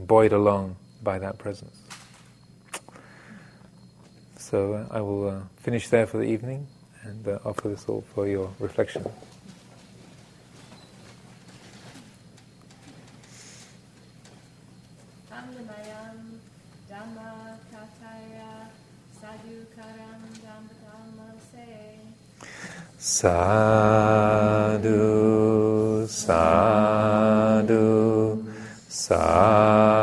[0.06, 1.85] buoyed along by that presence.
[4.46, 6.68] So I will uh, finish there for the evening
[7.02, 9.04] and uh, offer this all for your reflection.
[22.98, 24.46] Sadhu,
[26.06, 27.26] sadhu,
[28.88, 29.95] sadhu,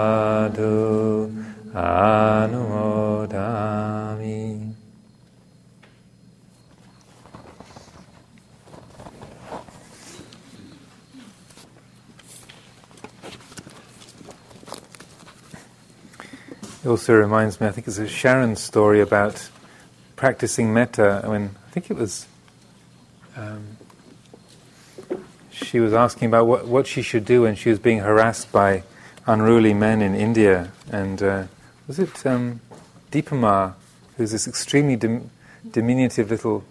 [16.83, 19.49] It also reminds me, I think it's a Sharon story about
[20.17, 22.27] practicing metta when I think it was
[23.37, 23.77] um,
[25.49, 28.83] she was asking about what, what she should do when she was being harassed by
[29.25, 30.71] unruly men in India.
[30.91, 31.43] And uh,
[31.87, 32.59] was it um,
[33.11, 33.73] Dipa Ma,
[34.17, 35.29] who's this extremely dim-
[35.71, 36.63] diminutive little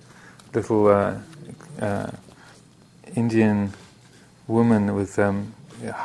[0.52, 1.18] little uh,
[1.80, 2.10] uh,
[3.16, 3.72] Indian
[4.46, 5.54] woman with um,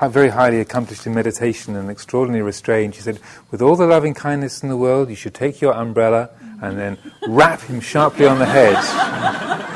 [0.09, 2.95] very highly accomplished in meditation and extraordinarily restrained.
[2.95, 3.19] She said,
[3.51, 6.29] "With all the loving kindness in the world, you should take your umbrella
[6.61, 6.97] and then
[7.27, 8.77] rap him sharply on the head."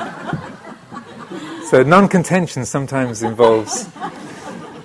[1.72, 3.88] So non-contention sometimes involves,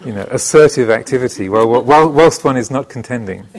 [0.04, 3.44] you know, assertive activity, while, while, whilst one is not contending.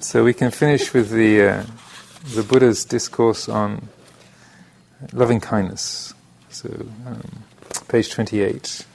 [0.00, 1.64] so we can finish with the uh,
[2.34, 3.88] the Buddha's discourse on
[5.14, 6.12] loving kindness.
[6.50, 6.68] So,
[7.06, 7.43] um,
[7.88, 8.86] page twenty-eight.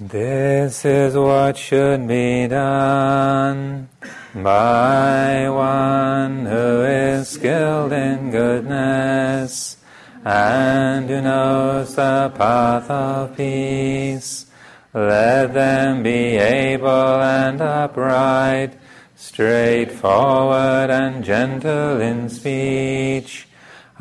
[0.00, 3.88] This is what should be done
[4.34, 9.76] by one who is skilled in goodness
[10.24, 14.46] and who knows the path of peace.
[14.94, 18.74] Let them be able and upright,
[19.14, 23.46] straightforward and gentle in speech,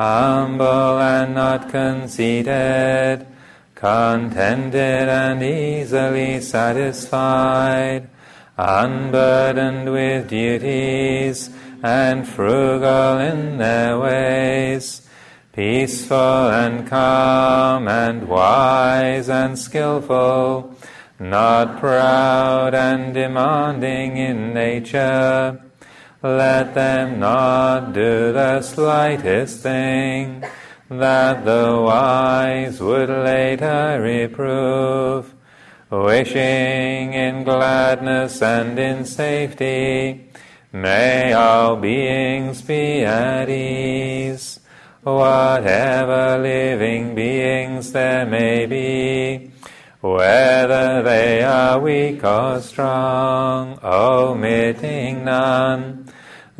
[0.02, 3.28] humble and not conceited,
[3.76, 8.10] contented and easily satisfied
[8.58, 11.50] unburdened with duties
[11.84, 15.08] and frugal in their ways,
[15.54, 20.76] peaceful and calm and wise and skillful,
[21.20, 25.71] not proud and demanding in nature.
[26.24, 30.44] Let them not do the slightest thing
[30.88, 35.34] that the wise would later reprove
[35.90, 40.30] wishing in gladness and in safety.
[40.72, 44.60] May all beings be at ease,
[45.04, 49.52] whatever living beings there may be,
[50.00, 56.01] whether they are weak or strong, omitting none,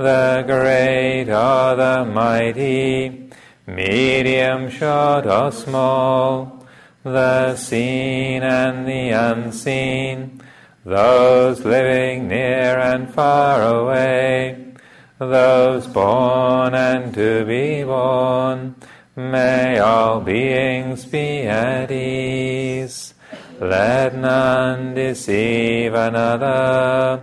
[0.02, 3.30] the great or the mighty,
[3.68, 6.66] medium, short or small,
[7.04, 10.42] the seen and the unseen,
[10.86, 14.74] those living near and far away,
[15.20, 18.76] those born and to be born,
[19.16, 23.14] may all beings be at ease.
[23.60, 27.22] Let none deceive another,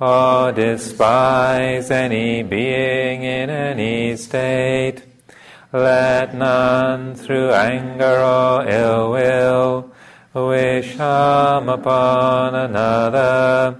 [0.00, 5.02] or despise any being in any state.
[5.72, 9.92] Let none through anger or ill will
[10.34, 13.78] wish harm upon another,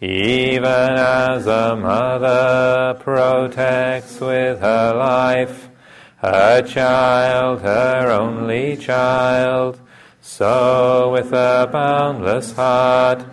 [0.00, 5.68] even as a mother protects with her life
[6.18, 9.78] her child, her only child,
[10.20, 13.24] so with a boundless heart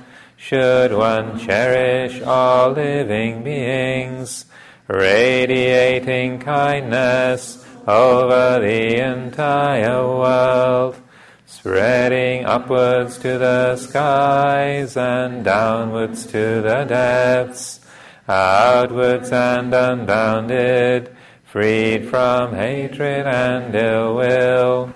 [0.43, 4.43] should one cherish all living beings,
[4.87, 10.97] radiating kindness over the entire world,
[11.45, 17.79] spreading upwards to the skies and downwards to the depths,
[18.27, 21.15] outwards and unbounded,
[21.45, 24.93] freed from hatred and ill will,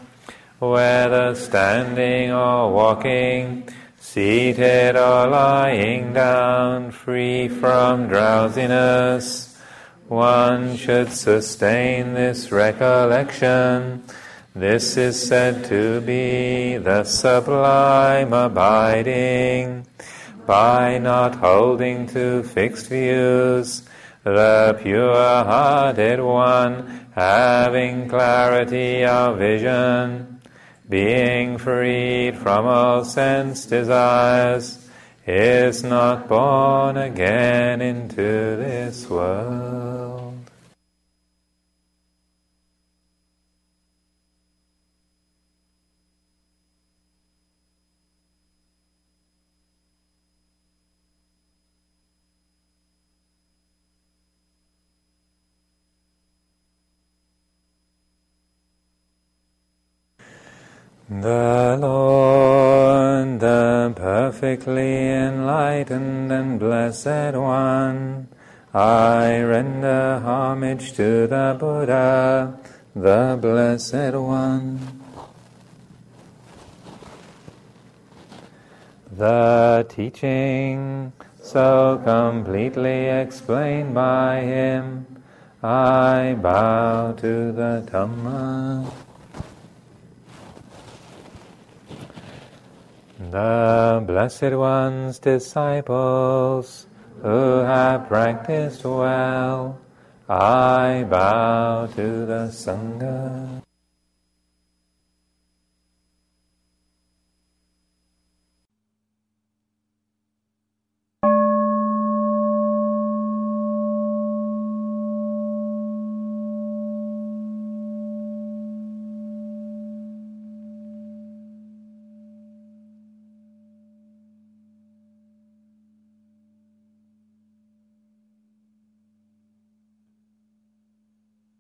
[0.60, 3.64] whether standing or walking,
[4.18, 9.56] seated or lying down, free from drowsiness.
[10.08, 14.02] One should sustain this recollection.
[14.56, 19.86] This is said to be the sublime abiding
[20.48, 23.84] by not holding to fixed views,
[24.24, 30.37] the pure-hearted one having clarity of vision,
[30.90, 34.88] being freed from all sense desires,
[35.26, 40.17] is not born again into this world.
[61.10, 68.28] The Lord, the perfectly enlightened and blessed One,
[68.74, 72.60] I render homage to the Buddha,
[72.94, 74.80] the Blessed One.
[79.10, 85.08] The teaching so completely explained by him,
[85.64, 89.07] I bow to the Dhamma.
[93.30, 96.88] The Blessed One's disciples
[97.22, 99.78] who have practiced well,
[100.30, 103.67] I bow to the Sangha.